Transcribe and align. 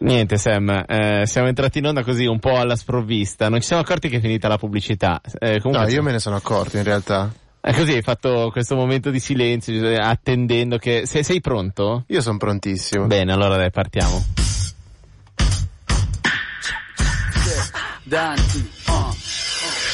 Niente 0.00 0.36
Sam, 0.36 0.84
eh, 0.86 1.26
siamo 1.26 1.48
entrati 1.48 1.78
in 1.78 1.86
onda 1.86 2.04
così 2.04 2.24
un 2.24 2.38
po' 2.38 2.56
alla 2.56 2.76
sprovvista, 2.76 3.48
non 3.48 3.60
ci 3.60 3.66
siamo 3.66 3.82
accorti 3.82 4.08
che 4.08 4.18
è 4.18 4.20
finita 4.20 4.46
la 4.46 4.56
pubblicità. 4.56 5.20
Eh, 5.40 5.60
no, 5.64 5.88
io 5.88 6.02
me 6.02 6.12
ne 6.12 6.20
sono 6.20 6.36
accorto 6.36 6.76
in 6.76 6.84
realtà. 6.84 7.32
È 7.60 7.74
così, 7.74 7.94
hai 7.94 8.02
fatto 8.02 8.50
questo 8.52 8.76
momento 8.76 9.10
di 9.10 9.18
silenzio, 9.18 10.00
attendendo 10.00 10.78
che... 10.78 11.04
Se, 11.04 11.24
sei 11.24 11.40
pronto? 11.40 12.04
Io 12.06 12.20
sono 12.20 12.38
prontissimo. 12.38 13.06
Bene, 13.06 13.32
allora 13.32 13.56
dai, 13.56 13.70
partiamo. 13.72 14.24
Danti, 18.04 18.58
uh. 18.58 18.77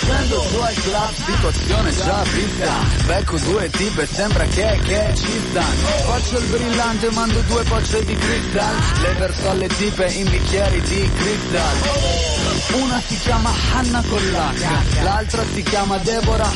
Scendo 0.04 0.42
su 0.42 0.58
al 0.58 0.74
club, 0.74 1.12
situazione 1.24 1.90
già 1.90 2.22
vista 2.24 2.72
Becco 3.06 3.38
due 3.38 3.70
tipe, 3.70 4.06
sembra 4.06 4.44
che, 4.44 4.78
che 4.84 5.12
ci 5.14 5.40
stanno. 5.48 5.86
Faccio 6.04 6.38
il 6.38 6.46
brillante, 6.46 7.10
mando 7.10 7.40
due 7.40 7.62
bocce 7.64 8.04
di 8.04 8.14
cristal. 8.14 8.74
Le 9.00 9.12
verso 9.14 9.48
alle 9.50 9.68
tipe 9.68 10.06
in 10.12 10.28
bicchieri 10.28 10.80
di 10.82 11.10
cristal. 11.14 12.32
Una 12.72 13.00
si 13.06 13.18
chiama 13.18 13.50
Hanna 13.72 14.02
con 14.08 14.18
l'H 14.18 15.02
L'altra 15.02 15.44
si 15.52 15.62
chiama 15.62 15.98
Deborah 15.98 16.50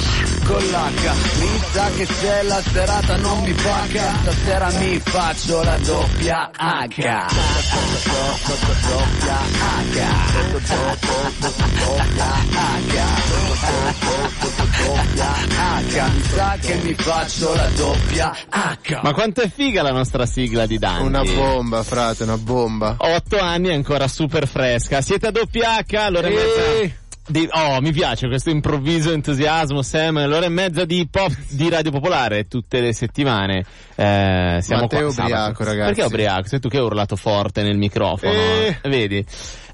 con 0.44 0.56
l'H 0.56 1.38
Mi 1.38 1.62
sa 1.72 1.90
che 1.96 2.06
se 2.06 2.42
la 2.42 2.62
serata 2.62 3.16
non 3.18 3.40
mi 3.42 3.52
paga 3.52 4.14
Stasera 4.22 4.70
mi 4.78 4.98
faccio 5.04 5.62
la 5.62 5.76
doppia 5.78 6.50
H. 6.56 7.26
Doppia 8.88 9.38
H 12.56 13.17
H. 15.58 16.10
Mi 16.12 16.22
sa 16.22 16.56
che 16.60 16.74
mi 16.76 16.94
faccio 16.94 17.54
la 17.54 17.68
doppia 17.74 18.36
H 18.48 19.00
Ma 19.02 19.12
quanto 19.12 19.40
è 19.40 19.50
figa 19.50 19.82
la 19.82 19.90
nostra 19.90 20.26
sigla 20.26 20.64
di 20.66 20.78
Dante? 20.78 21.02
Una 21.02 21.22
bomba 21.22 21.82
frate, 21.82 22.22
una 22.22 22.38
bomba. 22.38 22.94
Otto 22.98 23.38
anni 23.38 23.72
ancora 23.72 24.06
super 24.06 24.46
fresca. 24.46 25.00
Siete 25.00 25.26
a 25.26 25.30
doppia 25.32 25.78
H, 25.78 25.94
allora 25.96 26.28
e... 26.28 26.94
Di, 27.28 27.46
oh, 27.52 27.80
mi 27.82 27.92
piace 27.92 28.26
questo 28.26 28.48
improvviso 28.48 29.12
entusiasmo, 29.12 29.82
Sam. 29.82 30.26
L'ora 30.26 30.46
e 30.46 30.48
mezza 30.48 30.86
di 30.86 31.06
pop 31.10 31.30
di 31.50 31.68
Radio 31.68 31.90
Popolare 31.90 32.48
tutte 32.48 32.80
le 32.80 32.94
settimane. 32.94 33.64
Eh, 33.94 34.58
siamo 34.62 34.82
Matteo 34.82 35.12
qua, 35.12 35.24
ubriaco, 35.24 35.64
ragazzi. 35.64 35.92
Perché 35.92 36.02
ubriaco? 36.02 36.46
Sei 36.48 36.58
tu 36.58 36.68
che 36.68 36.78
hai 36.78 36.84
urlato 36.84 37.16
forte 37.16 37.62
nel 37.62 37.76
microfono. 37.76 38.32
Eh. 38.32 38.78
Vedi? 38.84 39.18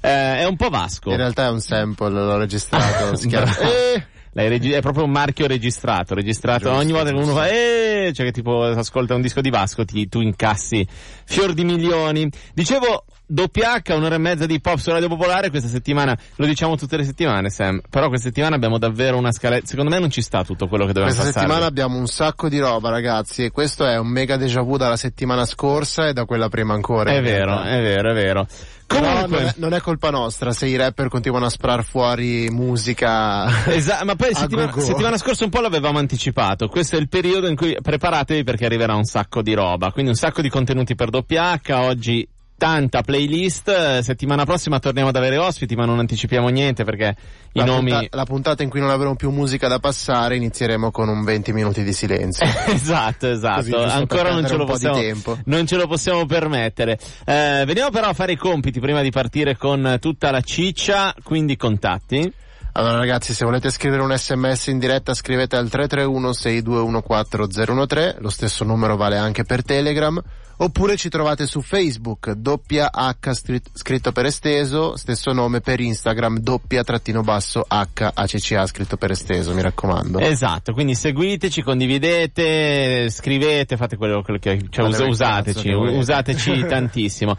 Eh, 0.01 0.39
è 0.39 0.45
un 0.45 0.57
po' 0.57 0.67
vasco. 0.69 1.11
In 1.11 1.17
realtà 1.17 1.45
è 1.45 1.49
un 1.49 1.61
sample, 1.61 2.09
l'ho 2.09 2.37
registrato. 2.37 3.15
si 3.17 3.27
chiama. 3.29 3.57
eh. 3.59 4.05
Regi- 4.33 4.71
è 4.73 4.81
proprio 4.81 5.05
un 5.05 5.11
marchio 5.11 5.47
registrato, 5.47 6.13
registrato 6.13 6.65
giusto, 6.65 6.75
ogni 6.77 6.91
volta 6.91 7.09
che 7.09 7.15
uno 7.15 7.33
fa 7.33 7.47
eh, 7.47 8.11
cioè 8.13 8.25
che 8.25 8.31
tipo 8.33 8.63
ascolta 8.63 9.15
un 9.15 9.21
disco 9.21 9.39
di 9.39 9.49
Vasco 9.49 9.85
ti, 9.85 10.09
tu 10.09 10.19
incassi 10.19 10.85
fior 11.23 11.53
di 11.53 11.63
milioni. 11.63 12.29
Dicevo 12.53 13.05
doppia 13.25 13.81
H, 13.81 13.93
un'ora 13.93 14.15
e 14.15 14.19
mezza 14.19 14.45
di 14.45 14.59
pop 14.59 14.77
su 14.77 14.91
Radio 14.91 15.07
Popolare 15.07 15.49
questa 15.49 15.67
settimana, 15.67 16.17
lo 16.35 16.45
diciamo 16.45 16.75
tutte 16.75 16.97
le 16.97 17.03
settimane 17.03 17.49
Sam, 17.49 17.81
però 17.89 18.07
questa 18.07 18.27
settimana 18.27 18.55
abbiamo 18.55 18.77
davvero 18.77 19.17
una 19.17 19.31
scaletta, 19.31 19.65
secondo 19.67 19.91
me 19.91 19.99
non 19.99 20.09
ci 20.09 20.21
sta 20.21 20.43
tutto 20.43 20.67
quello 20.67 20.85
che 20.85 20.93
doveva 20.93 21.11
Questa 21.11 21.25
passare. 21.25 21.45
settimana 21.45 21.65
abbiamo 21.65 21.97
un 21.97 22.07
sacco 22.07 22.49
di 22.49 22.59
roba 22.59 22.89
ragazzi 22.89 23.43
e 23.43 23.51
questo 23.51 23.85
è 23.85 23.97
un 23.97 24.07
mega 24.07 24.37
déjà 24.37 24.61
vu 24.61 24.77
dalla 24.77 24.97
settimana 24.97 25.45
scorsa 25.45 26.07
e 26.07 26.13
da 26.13 26.25
quella 26.25 26.49
prima 26.49 26.73
ancora. 26.73 27.11
È 27.11 27.21
vero, 27.21 27.61
è 27.61 27.81
vero, 27.81 28.11
è 28.11 28.13
vero. 28.13 28.47
Comunque, 28.87 29.37
non 29.37 29.47
è, 29.47 29.53
non 29.57 29.73
è, 29.73 29.81
colpa 29.81 30.11
nostra 30.11 30.51
se 30.51 30.67
i 30.67 30.75
rapper 30.75 31.09
continuano 31.09 31.45
a 31.45 31.49
sparare 31.49 31.81
fuori 31.81 32.49
musica. 32.51 33.63
Esatto, 33.75 34.05
ma 34.05 34.15
poi 34.15 34.33
settimana, 34.33 34.71
settimana, 34.71 35.17
scorsa 35.17 35.43
un 35.43 35.49
po' 35.49 35.59
l'avevamo 35.59 35.97
anticipato. 35.97 36.67
Questo 36.67 36.95
è 36.95 36.99
il 36.99 37.09
periodo 37.09 37.47
in 37.47 37.55
cui 37.55 37.75
preparatevi 37.81 38.43
perché 38.43 38.65
arriverà 38.65 38.93
un 38.93 39.03
sacco 39.03 39.41
di 39.41 39.53
roba. 39.53 39.91
Quindi 39.91 40.11
un 40.11 40.17
sacco 40.17 40.41
di 40.41 40.49
contenuti 40.49 40.93
per 40.93 41.09
doppia 41.09 41.59
H. 41.59 41.71
Oggi 41.73 42.27
tanta 42.57 43.01
playlist. 43.01 43.99
Settimana 43.99 44.45
prossima 44.45 44.79
torniamo 44.79 45.09
ad 45.09 45.15
avere 45.15 45.37
ospiti, 45.37 45.75
ma 45.75 45.85
non 45.85 45.99
anticipiamo 45.99 46.47
niente 46.49 46.83
perché 46.83 47.15
la 47.51 47.63
i 47.63 47.65
nomi. 47.65 47.91
Punta- 47.91 48.17
la 48.17 48.25
puntata 48.25 48.63
in 48.63 48.69
cui 48.69 48.79
non 48.79 48.89
avremo 48.89 49.15
più 49.15 49.29
musica 49.29 49.67
da 49.67 49.79
passare, 49.79 50.35
inizieremo 50.35 50.91
con 50.91 51.09
un 51.09 51.23
20 51.23 51.53
minuti 51.53 51.83
di 51.83 51.93
silenzio. 51.93 52.45
esatto, 52.67 53.29
esatto. 53.31 53.61
Così, 53.61 53.73
Ancora 53.73 54.31
non 54.31 54.47
ce, 54.47 54.55
lo 54.55 54.65
possiamo, 54.65 55.39
non 55.45 55.65
ce 55.65 55.75
lo 55.75 55.87
possiamo 55.87 56.25
permettere. 56.25 56.97
Eh, 57.25 57.63
veniamo 57.65 57.89
però 57.89 58.07
a 58.07 58.13
fare 58.13 58.33
i 58.33 58.37
compiti 58.37 58.79
prima 58.79 59.01
di 59.01 59.11
partire 59.11 59.57
con 59.57 59.97
tutta 59.99 60.31
la 60.31 60.41
ciccia, 60.41 61.13
quindi 61.23 61.55
contatti. 61.55 62.31
Allora 62.77 62.97
ragazzi, 62.97 63.33
se 63.33 63.45
volete 63.45 63.69
scrivere 63.71 64.01
un 64.01 64.13
sms 64.13 64.67
in 64.67 64.79
diretta 64.79 65.13
scrivete 65.13 65.55
al 65.55 65.69
331 65.69 66.33
6214 66.33 67.85
013, 67.87 68.15
lo 68.19 68.29
stesso 68.29 68.65
numero 68.65 68.97
vale 68.97 69.17
anche 69.17 69.45
per 69.45 69.63
Telegram, 69.63 70.21
oppure 70.57 70.97
ci 70.97 71.09
trovate 71.09 71.45
su 71.47 71.61
Facebook, 71.61 72.31
doppia 72.31 72.89
H 72.91 73.33
scritto 73.73 74.11
per 74.11 74.25
esteso, 74.25 74.95
stesso 74.95 75.31
nome 75.33 75.61
per 75.61 75.79
Instagram, 75.79 76.39
doppia 76.39 76.83
trattino 76.83 77.21
basso 77.21 77.65
H 77.67 78.11
ACCA 78.13 78.65
scritto 78.67 78.97
per 78.97 79.11
esteso, 79.11 79.53
mi 79.53 79.61
raccomando. 79.61 80.19
Esatto, 80.19 80.73
quindi 80.73 80.95
seguiteci, 80.95 81.61
condividete, 81.61 83.09
scrivete, 83.09 83.77
fate 83.77 83.97
quello, 83.97 84.21
quello 84.21 84.39
che, 84.39 84.65
cioè 84.69 84.87
us- 84.87 84.99
usateci, 84.99 85.69
usateci 85.69 86.65
tantissimo. 86.69 87.35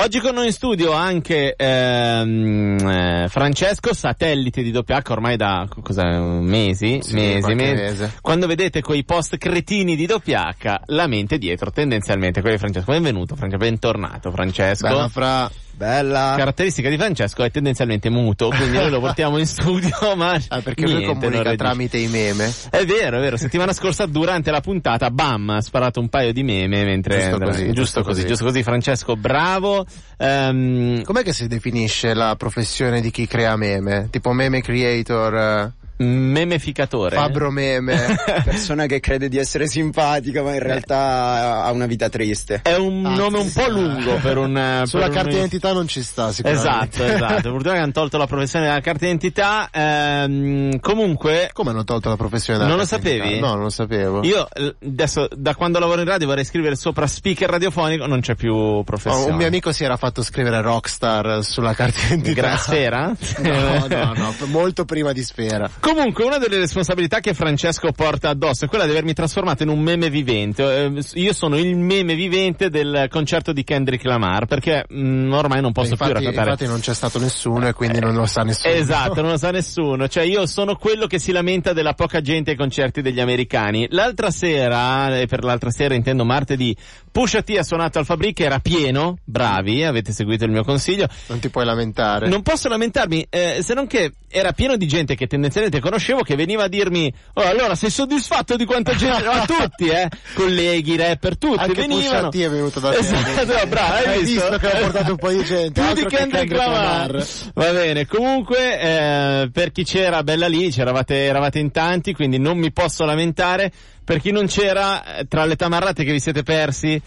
Oggi 0.00 0.20
con 0.20 0.34
noi 0.34 0.46
in 0.46 0.52
studio 0.52 0.92
anche 0.92 1.56
ehm, 1.56 2.78
eh, 2.78 3.26
Francesco, 3.28 3.92
satellite 3.92 4.62
di 4.62 4.70
doppia 4.70 5.02
H 5.02 5.10
ormai 5.10 5.36
da 5.36 5.66
cosa, 5.82 6.04
mesi, 6.20 7.00
sì, 7.02 7.14
mesi, 7.14 7.54
mesi. 7.54 8.08
Quando 8.20 8.46
vedete 8.46 8.80
quei 8.80 9.04
post 9.04 9.38
cretini 9.38 9.96
di 9.96 10.06
doppia 10.06 10.54
H, 10.56 10.82
la 10.86 11.08
mente 11.08 11.36
dietro, 11.36 11.72
tendenzialmente 11.72 12.40
quelli 12.40 12.57
di 12.58 12.64
Francesco. 12.72 12.90
Benvenuto, 12.90 13.36
Francesco, 13.36 13.64
bentornato 13.64 14.30
Francesco. 14.30 14.88
Bella 14.88 15.08
fra 15.08 15.50
Bella. 15.78 16.34
Caratteristica 16.36 16.88
di 16.88 16.96
Francesco 16.96 17.44
è 17.44 17.52
tendenzialmente 17.52 18.10
muto, 18.10 18.48
quindi 18.48 18.76
noi 18.76 18.90
lo 18.90 18.98
portiamo 18.98 19.38
in 19.38 19.46
studio, 19.46 20.16
ma. 20.16 20.36
Ah, 20.48 20.60
perché 20.60 20.84
niente, 20.84 21.06
lui 21.06 21.14
comunica 21.14 21.54
tramite 21.54 21.98
i 21.98 22.08
meme. 22.08 22.52
È 22.68 22.84
vero, 22.84 23.18
è 23.18 23.20
vero. 23.20 23.36
Settimana 23.36 23.72
scorsa, 23.72 24.06
durante 24.06 24.50
la 24.50 24.60
puntata, 24.60 25.08
bam, 25.10 25.50
ha 25.50 25.60
sparato 25.60 26.00
un 26.00 26.08
paio 26.08 26.32
di 26.32 26.42
meme 26.42 26.84
mentre. 26.84 27.20
Giusto 27.20 27.38
così. 27.38 27.64
Giusto, 27.66 27.72
giusto 27.72 28.02
così, 28.02 28.14
così, 28.14 28.26
giusto 28.26 28.44
così, 28.44 28.62
Francesco, 28.64 29.16
bravo. 29.16 29.86
Um, 30.18 31.02
Com'è 31.02 31.22
che 31.22 31.32
si 31.32 31.46
definisce 31.46 32.12
la 32.12 32.34
professione 32.36 33.00
di 33.00 33.12
chi 33.12 33.28
crea 33.28 33.54
meme? 33.54 34.08
Tipo 34.10 34.32
meme 34.32 34.60
creator? 34.60 35.74
Memeficatore. 35.98 37.16
Fabro 37.16 37.50
meme. 37.50 38.16
Persona 38.44 38.86
che 38.86 39.00
crede 39.00 39.28
di 39.28 39.38
essere 39.38 39.66
simpatica 39.66 40.42
ma 40.42 40.54
in 40.54 40.60
realtà 40.60 41.64
ha 41.64 41.70
una 41.72 41.86
vita 41.86 42.08
triste. 42.08 42.60
È 42.62 42.76
un 42.76 43.04
ah, 43.04 43.14
nome 43.14 43.38
un 43.38 43.52
po' 43.52 43.68
lungo 43.68 44.14
per 44.16 44.36
un... 44.36 44.82
Sulla 44.84 45.04
per 45.04 45.14
carta 45.14 45.28
un... 45.28 45.34
d'identità 45.34 45.72
non 45.72 45.88
ci 45.88 46.02
sta 46.02 46.28
Esatto, 46.28 46.32
sicuramente. 46.32 47.14
esatto. 47.14 47.50
Purtroppo 47.52 47.78
hanno 47.78 47.92
tolto 47.92 48.18
la 48.18 48.26
professione 48.26 48.66
della 48.66 48.80
carta 48.80 49.00
d'identità. 49.00 49.68
Ehm, 49.72 50.78
comunque... 50.80 51.50
Come 51.52 51.70
hanno 51.70 51.84
tolto 51.84 52.08
la 52.08 52.16
professione 52.16 52.58
della 52.58 52.70
Non 52.70 52.80
lo 52.80 52.86
carta 52.86 53.08
sapevi? 53.08 53.38
No, 53.40 53.54
non 53.54 53.62
lo 53.62 53.70
sapevo. 53.70 54.22
Io 54.24 54.46
adesso 54.84 55.28
da 55.34 55.54
quando 55.54 55.78
lavoro 55.78 56.00
in 56.00 56.06
radio 56.06 56.26
vorrei 56.26 56.44
scrivere 56.44 56.76
sopra 56.76 57.06
speaker 57.06 57.48
radiofonico, 57.48 58.06
non 58.06 58.20
c'è 58.20 58.34
più 58.34 58.82
professione. 58.84 59.26
Oh, 59.26 59.30
un 59.30 59.36
mio 59.36 59.46
amico 59.46 59.72
si 59.72 59.84
era 59.84 59.96
fatto 59.96 60.22
scrivere 60.22 60.60
rockstar 60.60 61.44
sulla 61.44 61.74
carta 61.74 62.00
d'identità. 62.02 62.40
Gra- 62.40 62.56
sfera? 62.56 63.12
no, 63.38 63.86
no, 63.88 64.12
no, 64.14 64.34
molto 64.46 64.84
prima 64.84 65.12
di 65.12 65.22
sfera. 65.22 65.68
Comunque 65.88 66.24
una 66.24 66.36
delle 66.36 66.58
responsabilità 66.58 67.20
che 67.20 67.32
Francesco 67.32 67.92
porta 67.92 68.28
addosso 68.28 68.66
è 68.66 68.68
quella 68.68 68.84
di 68.84 68.90
avermi 68.90 69.14
trasformato 69.14 69.62
in 69.62 69.70
un 69.70 69.80
meme 69.80 70.10
vivente. 70.10 70.84
Eh, 70.84 71.02
io 71.14 71.32
sono 71.32 71.56
il 71.56 71.78
meme 71.78 72.14
vivente 72.14 72.68
del 72.68 73.06
concerto 73.08 73.54
di 73.54 73.64
Kendrick 73.64 74.04
Lamar 74.04 74.44
perché 74.44 74.84
mh, 74.86 75.00
mm, 75.00 75.32
ormai 75.32 75.62
non 75.62 75.72
posso 75.72 75.92
infatti, 75.92 76.10
più 76.12 76.20
raccontare. 76.20 76.50
Infatti 76.50 76.70
non 76.70 76.80
c'è 76.80 76.92
stato 76.92 77.18
nessuno 77.18 77.68
e 77.68 77.72
quindi 77.72 77.96
eh, 77.96 78.00
non 78.02 78.14
lo 78.14 78.26
sa 78.26 78.42
nessuno. 78.42 78.74
Esatto, 78.74 79.22
non 79.22 79.30
lo 79.30 79.38
sa 79.38 79.50
nessuno. 79.50 80.08
Cioè 80.08 80.24
io 80.24 80.44
sono 80.46 80.76
quello 80.76 81.06
che 81.06 81.18
si 81.18 81.32
lamenta 81.32 81.72
della 81.72 81.94
poca 81.94 82.20
gente 82.20 82.50
ai 82.50 82.56
concerti 82.58 83.00
degli 83.00 83.20
americani. 83.20 83.86
L'altra 83.88 84.30
sera, 84.30 85.18
e 85.18 85.24
per 85.24 85.42
l'altra 85.42 85.70
sera 85.70 85.94
intendo 85.94 86.26
martedì, 86.26 86.76
Pusha 87.18 87.42
T 87.42 87.56
ha 87.58 87.64
suonato 87.64 87.98
al 87.98 88.04
Fabric, 88.04 88.38
era 88.38 88.60
pieno, 88.60 89.18
bravi, 89.24 89.82
avete 89.82 90.12
seguito 90.12 90.44
il 90.44 90.52
mio 90.52 90.62
consiglio. 90.62 91.08
Non 91.26 91.40
ti 91.40 91.48
puoi 91.48 91.64
lamentare. 91.64 92.28
Non 92.28 92.42
posso 92.42 92.68
lamentarmi, 92.68 93.26
eh, 93.28 93.58
se 93.60 93.74
non 93.74 93.88
che 93.88 94.12
era 94.28 94.52
pieno 94.52 94.76
di 94.76 94.86
gente 94.86 95.16
che 95.16 95.26
tendenzialmente 95.26 95.80
conoscevo 95.80 96.22
che 96.22 96.36
veniva 96.36 96.62
a 96.62 96.68
dirmi, 96.68 97.12
oh 97.32 97.42
allora 97.42 97.74
sei 97.74 97.90
soddisfatto 97.90 98.54
di 98.54 98.64
quanta 98.64 98.94
gente, 98.94 99.26
a 99.26 99.44
tutti 99.44 99.88
eh, 99.88 100.08
colleghi, 100.34 100.96
rapper, 100.96 101.36
tutti 101.36 101.58
Anche 101.58 101.80
venivano. 101.80 102.28
Pusha 102.28 102.38
T 102.38 102.46
è 102.46 102.50
venuto 102.50 102.78
da 102.78 102.90
te. 102.90 102.98
Esatto, 102.98 103.66
bravo, 103.66 103.92
hai, 103.94 104.04
hai 104.04 104.18
visto? 104.22 104.48
visto 104.48 104.58
che 104.58 104.70
ha 104.70 104.78
portato 104.78 105.10
un 105.10 105.16
po' 105.16 105.30
di 105.30 105.42
gente. 105.42 105.82
Più 105.82 105.94
di 105.94 106.04
Kendrick 106.04 106.52
Lamar. 106.52 107.26
Va 107.52 107.72
bene, 107.72 108.06
comunque 108.06 108.80
eh, 108.80 109.50
per 109.52 109.72
chi 109.72 109.82
c'era 109.82 110.22
bella 110.22 110.46
lì, 110.46 110.70
c'eravate 110.70 111.16
eravate 111.16 111.58
in 111.58 111.72
tanti, 111.72 112.12
quindi 112.12 112.38
non 112.38 112.58
mi 112.58 112.70
posso 112.70 113.04
lamentare. 113.04 113.72
Per 114.08 114.20
chi 114.20 114.30
non 114.30 114.46
c'era, 114.46 115.18
eh, 115.18 115.26
tra 115.26 115.44
le 115.44 115.54
tamarrate 115.54 116.02
che 116.02 116.12
vi 116.12 116.18
siete 116.18 116.42
persi, 116.42 116.98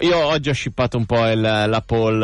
io 0.00 0.18
oggi 0.18 0.50
ho 0.50 0.52
shippato 0.52 0.98
un 0.98 1.06
po' 1.06 1.26
il, 1.26 1.40
la 1.40 1.82
poll, 1.86 2.20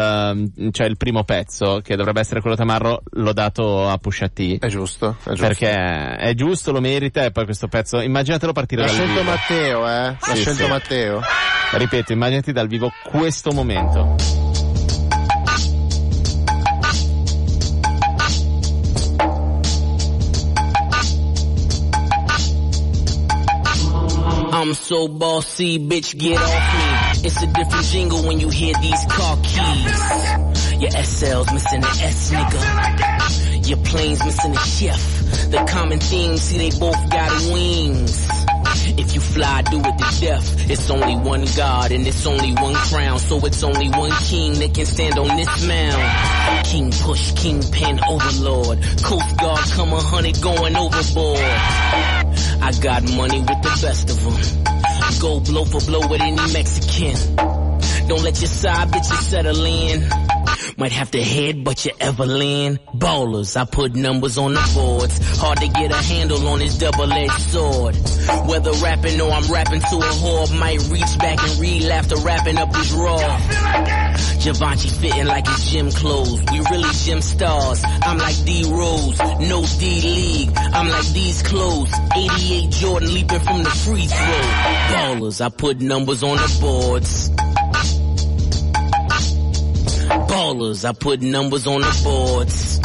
cioè 0.71 0.87
il 0.87 0.99
primo 0.99 1.25
pezzo, 1.25 1.81
che 1.83 1.97
dovrebbe 1.97 2.21
essere 2.21 2.43
quello 2.43 2.55
tamarro, 2.55 3.01
l'ho 3.13 3.33
dato 3.33 3.89
a 3.89 3.97
Pusha 3.97 4.29
T. 4.29 4.59
È 4.59 4.67
giusto, 4.67 5.17
è 5.25 5.31
giusto. 5.31 5.47
Perché 5.47 5.73
è 5.73 6.35
giusto, 6.35 6.73
lo 6.73 6.81
merita, 6.81 7.25
e 7.25 7.31
poi 7.31 7.47
questo 7.47 7.69
pezzo, 7.69 8.03
immaginatelo 8.03 8.53
partire 8.53 8.83
L'ha 8.83 8.89
dal 8.89 8.97
scelto 8.97 9.21
vivo. 9.21 9.31
Matteo, 9.31 9.89
eh? 9.89 10.11
L'ha 10.11 10.17
Sì, 10.21 10.41
scelto 10.43 10.65
sì. 10.65 10.69
Matteo. 10.69 11.21
Ripeto, 11.73 12.13
immaginati 12.13 12.53
dal 12.53 12.69
vivo 12.69 12.93
questo 13.05 13.51
momento. 13.53 14.48
I'm 24.59 24.75
so 24.75 25.07
bossy, 25.07 25.79
bitch, 25.79 26.19
get 26.19 26.37
off 26.37 26.43
me. 26.43 27.29
It's 27.29 27.41
a 27.41 27.47
different 27.47 27.85
jingle 27.87 28.27
when 28.27 28.41
you 28.41 28.49
hear 28.49 28.75
these 28.83 29.05
car 29.09 29.37
keys. 29.37 30.83
Your 30.83 30.91
SL's 30.91 31.53
missing 31.53 31.81
the 31.81 31.87
S, 31.87 32.33
nigga. 32.33 33.69
Your 33.69 33.79
plane's 33.79 34.25
missing 34.25 34.53
the 34.53 34.59
chef. 34.59 35.51
The 35.53 35.65
common 35.71 36.01
theme, 36.01 36.37
see 36.39 36.59
they 36.59 36.77
both 36.77 37.09
got 37.09 37.31
wings. 37.53 38.29
If 38.99 39.15
you 39.15 39.21
fly, 39.21 39.63
do 39.63 39.79
it 39.79 39.97
to 39.97 40.21
death. 40.21 40.69
It's 40.69 40.91
only 40.91 41.15
one 41.15 41.45
God 41.57 41.93
and 41.93 42.05
it's 42.05 42.27
only 42.27 42.53
one 42.55 42.75
crown. 42.75 43.21
So 43.21 43.39
it's 43.47 43.63
only 43.63 43.89
one 43.91 44.11
king 44.25 44.55
that 44.55 44.75
can 44.75 44.87
stand 44.87 45.21
on 45.21 45.37
this 45.37 45.69
mound. 45.69 46.67
King 46.67 46.91
push, 46.91 47.31
king 47.35 47.63
pin, 47.71 48.01
overlord. 48.09 48.83
Coast 49.05 49.37
Guard 49.37 49.61
come 49.71 49.93
a 49.93 50.01
hundred 50.01 50.43
going 50.43 50.75
overboard. 50.75 52.18
I 52.61 52.73
got 52.81 53.03
money 53.15 53.41
with 53.41 53.63
the 53.63 53.79
best 53.83 54.11
of 54.11 54.23
them. 54.25 54.65
Go 55.21 55.41
blow 55.41 55.65
for 55.65 55.81
blow 55.81 56.07
with 56.09 56.21
any 56.21 56.53
Mexican. 56.53 57.37
Don't 58.09 58.23
let 58.23 58.41
your 58.41 58.49
side 58.49 58.89
bitches 58.89 59.23
settle 59.23 59.65
in. 59.65 60.09
Might 60.77 60.93
have 60.93 61.11
to 61.11 61.23
head, 61.23 61.65
but 61.65 61.85
you 61.85 61.93
ever 62.01 62.25
land. 62.25 62.79
Ballers, 62.95 63.57
I 63.57 63.65
put 63.65 63.95
numbers 63.95 64.39
on 64.39 64.55
the 64.55 64.71
boards. 64.75 65.19
Hard 65.39 65.59
to 65.59 65.69
get 65.69 65.91
a 65.91 65.97
handle 65.97 66.47
on 66.49 66.61
this 66.61 66.79
double-edged 66.79 67.41
sword. 67.51 67.97
Whether 68.47 68.73
rapping 68.73 69.21
or 69.21 69.31
I'm 69.31 69.51
rapping 69.53 69.81
to 69.81 69.97
a 69.97 70.11
whore, 70.21 70.59
might 70.59 70.81
reach 70.89 71.19
back 71.19 71.43
and 71.43 71.61
read 71.61 71.85
after 71.85 72.17
wrapping 72.17 72.59
up 72.59 72.75
his 72.75 72.93
raw. 72.93 74.08
Givenchy 74.49 74.89
fitting 74.89 75.27
like 75.27 75.47
his 75.47 75.71
gym 75.71 75.91
clothes. 75.91 76.41
We 76.51 76.61
really 76.71 76.89
gym 77.05 77.21
stars. 77.21 77.83
I'm 77.85 78.17
like 78.17 78.35
D 78.47 78.65
Rose, 78.67 79.19
no 79.41 79.63
D 79.79 80.01
League. 80.01 80.51
I'm 80.57 80.89
like 80.89 81.07
these 81.09 81.43
clothes. 81.43 81.93
88 82.17 82.71
Jordan 82.71 83.13
leaping 83.13 83.41
from 83.41 83.63
the 83.63 83.69
free 83.69 84.07
throw. 84.07 84.41
Ballers, 84.97 85.45
I 85.45 85.51
put 85.51 85.83
numbers 85.83 86.23
on 86.23 86.39
the 86.39 86.59
boards. 86.63 87.29
Ballers, 90.31 90.89
I 90.89 90.93
put 90.93 91.21
numbers 91.21 91.67
on 91.67 91.83
the 91.83 92.01
boards. 92.03 92.81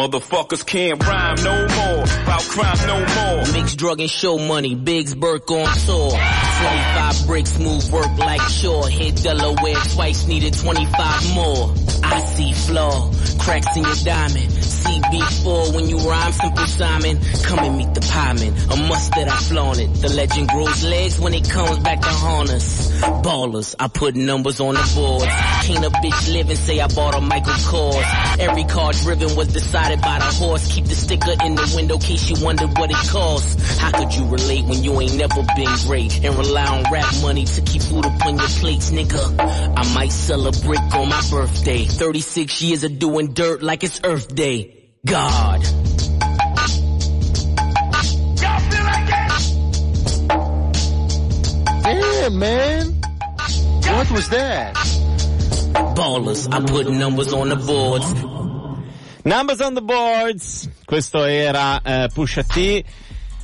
Motherfuckers 0.00 0.64
can't 0.64 1.04
rhyme 1.06 1.36
no 1.44 1.52
more. 1.52 2.04
About 2.22 2.40
crime 2.40 2.86
no 2.86 2.98
more. 3.14 3.52
Mixed 3.52 3.76
drug 3.76 4.00
and 4.00 4.08
show 4.08 4.38
money, 4.38 4.74
Biggs 4.74 5.14
Burke 5.14 5.50
on 5.50 5.66
tour. 5.84 6.08
25 6.08 7.26
bricks 7.26 7.58
move 7.58 7.92
work 7.92 8.16
like 8.16 8.40
sure. 8.48 8.88
Hit 8.88 9.16
Delaware 9.16 9.74
twice, 9.92 10.26
needed 10.26 10.54
25 10.54 11.34
more. 11.34 11.74
I 12.02 12.20
see 12.34 12.52
flaw, 12.54 13.12
cracks 13.40 13.76
in 13.76 13.82
your 13.82 13.94
diamond. 13.96 14.59
CB4 14.84 15.74
when 15.74 15.88
you 15.88 15.98
rhyme, 15.98 16.32
simple 16.32 16.66
Simon. 16.66 17.20
Come 17.44 17.58
and 17.60 17.78
meet 17.78 17.94
the 17.94 18.00
pieman, 18.00 18.52
a 18.72 18.88
must 18.88 19.12
that 19.12 19.28
I 19.28 19.36
flaunt 19.36 19.78
it. 19.80 19.92
The 19.94 20.08
legend 20.08 20.48
grows 20.48 20.84
legs 20.84 21.20
when 21.20 21.34
it 21.34 21.48
comes 21.48 21.78
back 21.78 22.00
to 22.00 22.08
haunt 22.08 22.50
us. 22.50 22.90
Ballers, 23.00 23.74
I 23.78 23.88
put 23.88 24.16
numbers 24.16 24.60
on 24.60 24.74
the 24.74 24.92
boards. 24.94 25.26
Can't 25.66 25.84
a 25.84 25.90
bitch 25.90 26.32
live 26.32 26.48
and 26.48 26.58
say 26.58 26.80
I 26.80 26.88
bought 26.88 27.14
a 27.14 27.20
Michael 27.20 27.52
Kors. 27.52 28.38
Every 28.38 28.64
car 28.64 28.92
driven 28.92 29.36
was 29.36 29.48
decided 29.48 30.00
by 30.00 30.18
the 30.18 30.24
horse. 30.24 30.72
Keep 30.72 30.86
the 30.86 30.94
sticker 30.94 31.34
in 31.44 31.54
the 31.54 31.72
window 31.76 31.98
case 31.98 32.28
you 32.28 32.44
wonder 32.44 32.66
what 32.66 32.90
it 32.90 33.08
costs. 33.08 33.78
How 33.78 33.90
could 33.90 34.14
you 34.14 34.26
relate 34.26 34.64
when 34.64 34.82
you 34.82 35.00
ain't 35.00 35.16
never 35.16 35.42
been 35.56 35.74
great? 35.86 36.24
And 36.24 36.34
rely 36.36 36.66
on 36.66 36.84
rap 36.92 37.12
money 37.22 37.44
to 37.44 37.60
keep 37.62 37.82
food 37.82 38.04
upon 38.06 38.38
your 38.38 38.48
plates, 38.48 38.90
nigga. 38.90 39.36
I 39.38 39.94
might 39.94 40.12
sell 40.12 40.46
a 40.46 40.52
brick 40.52 40.80
on 40.94 41.08
my 41.08 41.22
birthday. 41.30 41.84
36 41.84 42.62
years 42.62 42.84
of 42.84 42.98
doing 42.98 43.32
dirt 43.32 43.62
like 43.62 43.84
it's 43.84 44.00
Earth 44.04 44.34
Day. 44.34 44.69
God. 45.06 45.62
Damn, 51.82 52.38
man. 52.38 53.00
What 53.82 54.10
was 54.10 54.28
that? 54.28 54.74
Ballers, 55.96 56.52
I 56.52 56.60
put 56.66 56.90
numbers 56.90 57.32
on 57.32 57.48
the 57.48 57.56
boards. 57.56 58.12
Numbers 59.24 59.60
on 59.62 59.74
the 59.74 59.80
boards. 59.80 60.68
Questo 60.84 61.24
era 61.24 61.80
eh, 61.82 62.08
Pusha 62.12 62.42
T. 62.42 62.84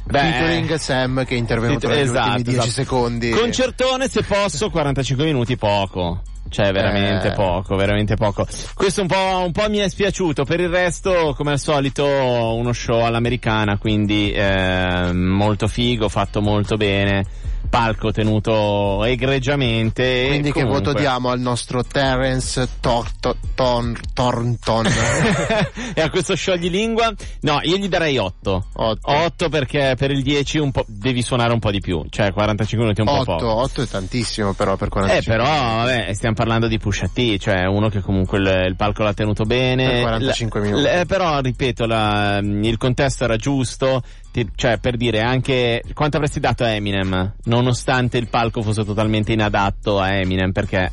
Beh, 0.05 0.19
Featuring 0.19 0.75
Sam 0.75 1.25
che 1.25 1.35
è 1.35 1.39
intervenuto 1.39 1.89
negli 1.89 2.01
esatto, 2.01 2.29
ultimi 2.29 2.43
10 2.43 2.59
esatto. 2.59 2.71
secondi. 2.71 3.31
Concertone, 3.31 4.09
se 4.09 4.23
posso, 4.23 4.69
45 4.69 5.25
minuti 5.25 5.57
poco. 5.57 6.21
Cioè, 6.57 6.73
veramente 6.73 7.29
Eh. 7.29 7.33
poco, 7.33 7.77
veramente 7.77 8.15
poco. 8.15 8.47
Questo 8.73 9.03
un 9.03 9.09
po', 9.09 9.43
un 9.45 9.53
po' 9.53 9.69
mi 9.69 9.77
è 9.77 9.89
spiaciuto. 9.91 10.45
Per 10.45 10.59
il 10.59 10.71
resto, 10.71 11.35
come 11.37 11.53
al 11.53 11.59
solito, 11.59 12.07
uno 12.07 12.73
show 12.73 13.05
all'americana, 13.05 13.77
quindi 13.77 14.33
eh, 14.33 15.13
molto 15.13 15.69
figo, 15.69 16.09
fatto 16.09 16.41
molto 16.41 16.79
bene. 16.79 17.27
Palco 17.69 18.13
tenuto 18.13 19.05
egregiamente. 19.05 20.27
Quindi 20.29 20.53
che 20.53 20.63
comunque- 20.63 20.85
voto 20.93 20.99
diamo 20.99 21.31
al 21.31 21.41
nostro 21.41 21.83
Terence 21.85 22.69
Torto- 22.81 23.37
Ton- 23.55 23.97
Thornton? 24.13 24.87
e 25.95 26.01
a 26.01 26.11
questo 26.11 26.35
scioglilingua? 26.35 27.13
No, 27.41 27.61
io 27.63 27.77
gli 27.77 27.89
darei 27.89 28.19
8. 28.19 28.67
Otto. 28.75 29.11
8 29.13 29.49
perché 29.49 29.95
per 29.97 30.11
il 30.11 30.23
10 30.23 30.59
un 30.59 30.71
po', 30.73 30.85
devi 30.87 31.23
suonare 31.23 31.53
un 31.53 31.59
po' 31.59 31.71
di 31.71 31.81
più. 31.81 32.05
Cioè, 32.09 32.33
45 32.33 32.79
minuti 32.79 33.01
è 33.01 33.05
un 33.05 33.25
po' 33.25 33.33
8, 33.33 33.45
poco. 33.47 33.61
8 33.63 33.83
è 33.83 33.87
tantissimo 33.87 34.53
però 34.55 34.77
per 34.77 34.89
Eh, 34.89 34.91
45 34.91 35.33
però, 35.37 35.45
vabbè, 35.45 36.13
stiamo 36.15 36.35
parlando 36.35 36.67
di 36.67 36.79
Pusha 36.79 37.09
T, 37.13 37.37
cioè 37.39 37.65
uno 37.67 37.89
che 37.89 38.01
comunque 38.01 38.39
il, 38.39 38.65
il 38.69 38.77
palco 38.77 39.03
l'ha 39.03 39.15
tenuto 39.15 39.45
bene. 39.45 39.89
Per 39.91 40.01
45 40.03 40.61
La- 40.61 40.67
minuti. 40.67 40.83
l- 40.85 40.87
eh, 41.01 41.05
però, 41.07 41.41
ripeto, 41.41 41.87
la- 41.87 42.39
il 42.43 42.77
contesto 42.77 43.25
era 43.25 43.37
giusto. 43.37 44.03
Ti- 44.37 44.51
cioè, 44.55 44.77
per 44.77 44.99
dire 44.99 45.21
anche 45.23 45.83
quanto 45.95 46.17
avresti 46.19 46.41
dato 46.41 46.63
a 46.63 46.69
Eminem, 46.69 47.37
nonostante 47.45 48.19
il 48.19 48.29
palco 48.29 48.61
fosse 48.61 48.85
totalmente 48.85 49.33
inadatto 49.33 49.99
a 49.99 50.13
Eminem, 50.13 50.53
perché 50.53 50.93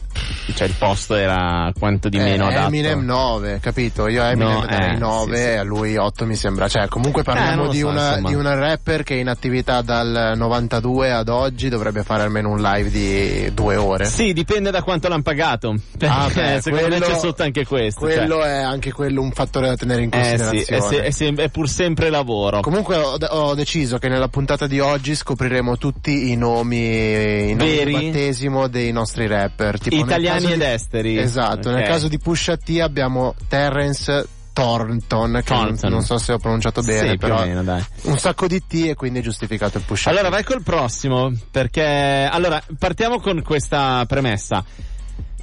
cioè, 0.53 0.67
il 0.67 0.73
posto 0.77 1.15
era 1.15 1.71
quanto 1.77 2.09
di 2.09 2.17
Eh, 2.17 2.23
meno 2.23 2.47
adatto. 2.47 2.67
Eminem 2.67 3.03
9, 3.05 3.59
capito? 3.61 4.07
Io 4.07 4.21
a 4.21 4.31
Eminem 4.31 4.53
No, 4.53 4.65
darei 4.65 4.95
eh, 4.95 4.97
9 4.97 5.35
sì, 5.37 5.41
sì. 5.43 5.49
a 5.49 5.63
lui 5.63 5.97
8 5.97 6.25
mi 6.25 6.35
sembra. 6.35 6.67
Cioè, 6.67 6.87
comunque 6.87 7.21
Eh, 7.21 7.25
non 7.25 7.35
parliamo 7.35 7.63
lo 7.65 7.71
di, 7.71 7.79
so, 7.79 7.87
una, 7.87 8.19
di 8.21 8.33
una 8.33 8.53
rapper 8.55 9.03
che 9.03 9.15
in 9.15 9.29
attività 9.29 9.81
dal 9.81 10.33
92 10.35 11.11
ad 11.11 11.29
oggi, 11.29 11.69
dovrebbe 11.69 12.03
fare 12.03 12.23
almeno 12.23 12.49
un 12.49 12.59
live 12.61 12.89
di 12.89 13.53
due 13.53 13.75
ore. 13.75 14.05
Sì, 14.05 14.33
dipende 14.33 14.71
da 14.71 14.81
quanto 14.83 15.07
l'hanno 15.07 15.21
pagato. 15.21 15.75
Ah, 16.01 16.29
beh, 16.33 16.59
secondo 16.61 16.87
me 16.89 16.97
quello- 16.97 17.05
c'è 17.13 17.19
sotto 17.19 17.43
anche 17.43 17.65
questo. 17.65 18.05
cioè. 18.07 18.17
Quello 18.17 18.43
è 18.43 18.51
anche 18.61 18.91
quello 18.91 19.21
un 19.21 19.31
fattore 19.31 19.67
da 19.67 19.75
tenere 19.75 20.03
in 20.03 20.09
eh 20.13 20.37
sì, 20.37 20.43
considerazione. 20.43 20.77
è, 20.77 20.81
se- 20.81 21.01
è 21.03 21.11
sem- 21.11 21.39
è 21.39 21.49
pur 21.49 21.69
sempre 21.69 22.09
lavoro. 22.09 22.59
Comunque 22.61 22.95
ho, 22.97 23.15
ho 23.17 23.55
deciso 23.55 23.97
che 23.97 24.09
nella 24.09 24.27
puntata 24.27 24.67
di 24.67 24.79
oggi 24.79 25.15
scopriremo 25.15 25.77
tutti 25.77 26.31
i 26.31 26.35
nomi, 26.35 27.49
i 27.51 27.55
nomi 27.55 27.83
di 27.85 27.91
battesimo 27.91 28.67
dei 28.67 28.91
nostri 28.91 29.27
rapper. 29.27 29.79
Tipo 29.79 29.95
nel 29.95 30.05
Italiani 30.37 30.53
ed 30.53 30.59
di- 30.59 30.73
esteri. 30.73 31.17
Esatto, 31.19 31.69
Ok. 31.69 31.75
nel 31.75 31.83
caso 31.87 32.07
di 32.07 32.19
Pusha 32.19 32.57
T 32.57 32.79
abbiamo 32.81 33.33
Terence 33.47 34.27
Thornton, 34.53 35.41
che 35.43 35.53
non, 35.53 35.65
Thornton. 35.65 35.91
non 35.91 36.01
so 36.03 36.17
se 36.19 36.31
ho 36.33 36.37
pronunciato 36.37 36.81
bene, 36.81 37.09
Sì, 37.11 37.17
però 37.17 37.43
meno, 37.43 37.81
un 38.03 38.17
sacco 38.19 38.45
di 38.47 38.61
T 38.65 38.85
e 38.89 38.93
quindi 38.95 39.19
è 39.19 39.21
giustificato 39.23 39.79
il 39.79 39.83
Pusha 39.83 40.11
Allora 40.11 40.29
vai 40.29 40.43
col 40.43 40.61
prossimo, 40.61 41.31
perché 41.49 42.27
allora 42.31 42.61
partiamo 42.77 43.19
con 43.19 43.41
questa 43.41 44.05
premessa. 44.07 44.63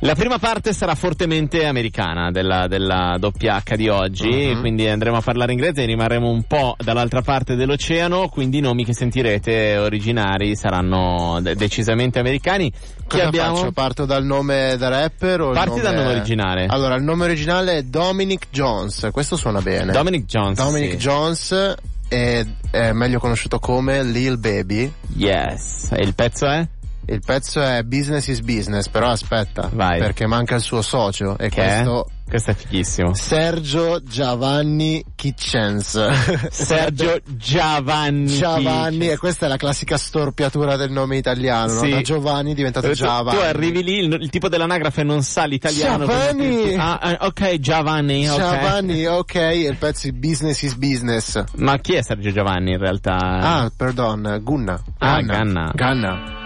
La 0.02 0.14
prima 0.14 0.38
parte 0.38 0.72
sarà 0.72 0.94
fortemente 0.94 1.66
americana 1.66 2.30
della, 2.30 2.66
della 2.68 3.16
doppia 3.18 3.56
H 3.62 3.74
di 3.76 3.88
oggi, 3.88 4.50
Mhm. 4.54 4.60
quindi 4.60 4.88
andremo 4.88 5.18
a 5.18 5.20
parlare 5.20 5.52
inglese 5.52 5.82
e 5.82 5.84
rimarremo 5.84 6.26
un 6.26 6.42
po' 6.44 6.74
dall'altra 6.78 7.20
parte 7.20 7.54
dell'oceano, 7.54 8.28
quindi 8.28 8.58
i 8.58 8.60
nomi 8.62 8.86
che 8.86 8.94
sentirete 8.94 9.76
originari 9.76 10.56
saranno 10.56 11.38
de- 11.42 11.54
decisamente 11.54 12.18
americani. 12.18 12.72
Cosa 13.06 13.26
abbiamo? 13.26 13.56
faccio? 13.56 13.72
Parto 13.72 14.06
dal 14.06 14.24
nome 14.24 14.76
da 14.78 14.88
rapper 14.88 15.40
o 15.42 15.50
Parti 15.50 15.80
dal 15.80 15.94
nome 15.94 16.08
originale. 16.08 16.64
Allora, 16.66 16.94
il 16.94 17.02
nome 17.02 17.24
originale 17.24 17.76
è 17.76 17.82
Dominic 17.82 18.46
Jones, 18.50 19.06
questo 19.12 19.36
suona 19.36 19.60
bene. 19.60 19.92
Dominic 19.92 20.24
Jones. 20.24 20.56
Dominic 20.56 20.92
sì. 20.92 20.96
Jones 20.96 21.74
è, 22.08 22.46
è 22.70 22.92
meglio 22.92 23.18
conosciuto 23.18 23.58
come 23.58 24.02
Lil 24.02 24.38
Baby. 24.38 24.90
Yes. 25.14 25.90
E 25.92 26.02
il 26.02 26.14
pezzo 26.14 26.46
è? 26.46 26.66
Il 27.06 27.20
pezzo 27.24 27.60
è 27.60 27.82
Business 27.82 28.26
is 28.28 28.40
Business, 28.40 28.88
però 28.88 29.08
aspetta, 29.08 29.68
Vai. 29.72 29.98
perché 29.98 30.26
manca 30.26 30.54
il 30.56 30.60
suo 30.60 30.80
socio 30.82 31.36
e 31.38 31.48
Che 31.48 31.60
è? 31.62 31.74
questo 31.82 32.06
Questo 32.28 32.50
è 32.52 32.54
fighissimo. 32.54 33.14
Sergio 33.14 34.00
Giovanni 34.04 35.04
Kitchens. 35.16 35.98
Sergio 36.52 37.18
Giovanni. 37.26 38.26
Giovanni, 38.28 39.08
e 39.08 39.16
questa 39.16 39.46
è 39.46 39.48
la 39.48 39.56
classica 39.56 39.96
storpiatura 39.96 40.76
del 40.76 40.92
nome 40.92 41.16
italiano, 41.16 41.72
no? 41.72 41.80
Sì. 41.80 41.90
Da 41.90 42.00
Giovanni 42.02 42.52
è 42.52 42.54
diventato 42.54 42.86
Tu, 42.86 42.94
Giovanni. 42.94 43.36
tu 43.36 43.42
arrivi 43.44 43.82
lì, 43.82 43.98
il, 44.04 44.12
il 44.20 44.30
tipo 44.30 44.48
dell'anagrafe 44.48 45.02
non 45.02 45.22
sa 45.22 45.46
l'italiano. 45.46 46.04
Giovanni! 46.06 46.74
Ah, 46.74 46.98
ah, 46.98 47.16
ok, 47.22 47.58
Giovanni, 47.58 48.28
ok. 48.28 48.36
Giovanni, 48.38 49.06
ok, 49.06 49.34
e 49.34 49.58
il 49.62 49.76
pezzo 49.76 50.06
è 50.06 50.12
Business 50.12 50.62
is 50.62 50.74
Business. 50.76 51.42
Ma 51.56 51.78
chi 51.78 51.94
è 51.94 52.02
Sergio 52.02 52.30
Giovanni 52.30 52.70
in 52.72 52.78
realtà? 52.78 53.16
Ah, 53.16 53.72
perdon, 53.76 54.38
Gunna. 54.44 54.80
Ah, 54.98 55.20
Ganna. 55.22 55.72
Ganna. 55.74 56.38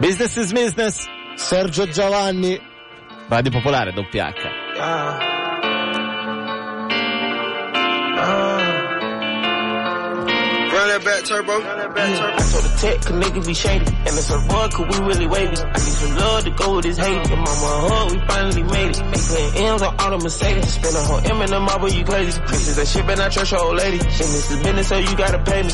Business 0.00 0.36
is 0.36 0.52
business. 0.52 1.08
Sergio 1.36 1.86
Giovanni. 1.92 2.60
Radio 3.28 3.50
Popolare, 3.50 3.92
doppia 3.92 4.28
H. 4.28 4.46
Ah. 4.78 5.36
back 11.06 11.24
turbo. 11.24 11.58
Yeah. 11.58 11.86
I 11.86 12.42
told 12.50 12.64
the 12.64 12.72
tech, 12.80 13.00
cause 13.00 13.46
be 13.46 13.54
shady. 13.54 13.86
And 13.86 14.14
it's 14.18 14.30
a 14.30 14.38
boy, 14.38 14.68
cause 14.68 14.86
we 14.90 15.06
really 15.06 15.26
wavy. 15.26 15.56
I 15.56 15.72
need 15.72 15.96
some 16.02 16.16
love 16.16 16.44
to 16.44 16.50
go 16.50 16.76
with 16.76 16.84
this 16.84 16.98
hate. 16.98 17.30
And 17.30 17.40
mama 17.40 17.70
hood, 17.86 18.12
we 18.12 18.26
finally 18.26 18.62
made 18.62 18.90
it. 18.90 18.96
They 18.96 19.20
putting 19.22 19.64
M's 19.66 19.82
on 19.82 19.96
all 20.00 20.10
the 20.10 20.18
Mercedes. 20.18 20.72
Spend 20.74 20.96
a 20.96 21.00
whole 21.00 21.20
M 21.20 21.42
in 21.42 21.50
the 21.50 21.60
marble, 21.60 21.90
you 21.90 22.04
crazy. 22.04 22.40
This 22.48 22.68
is 22.68 22.76
that 22.76 22.88
shit, 22.88 23.06
but 23.06 23.18
not 23.18 23.32
trust 23.32 23.52
your 23.52 23.60
old 23.62 23.76
lady. 23.76 23.98
And 23.98 24.08
this 24.08 24.50
is 24.50 24.62
business, 24.62 24.88
so 24.88 24.98
you 24.98 25.16
gotta 25.16 25.38
pay 25.42 25.62
me. 25.62 25.72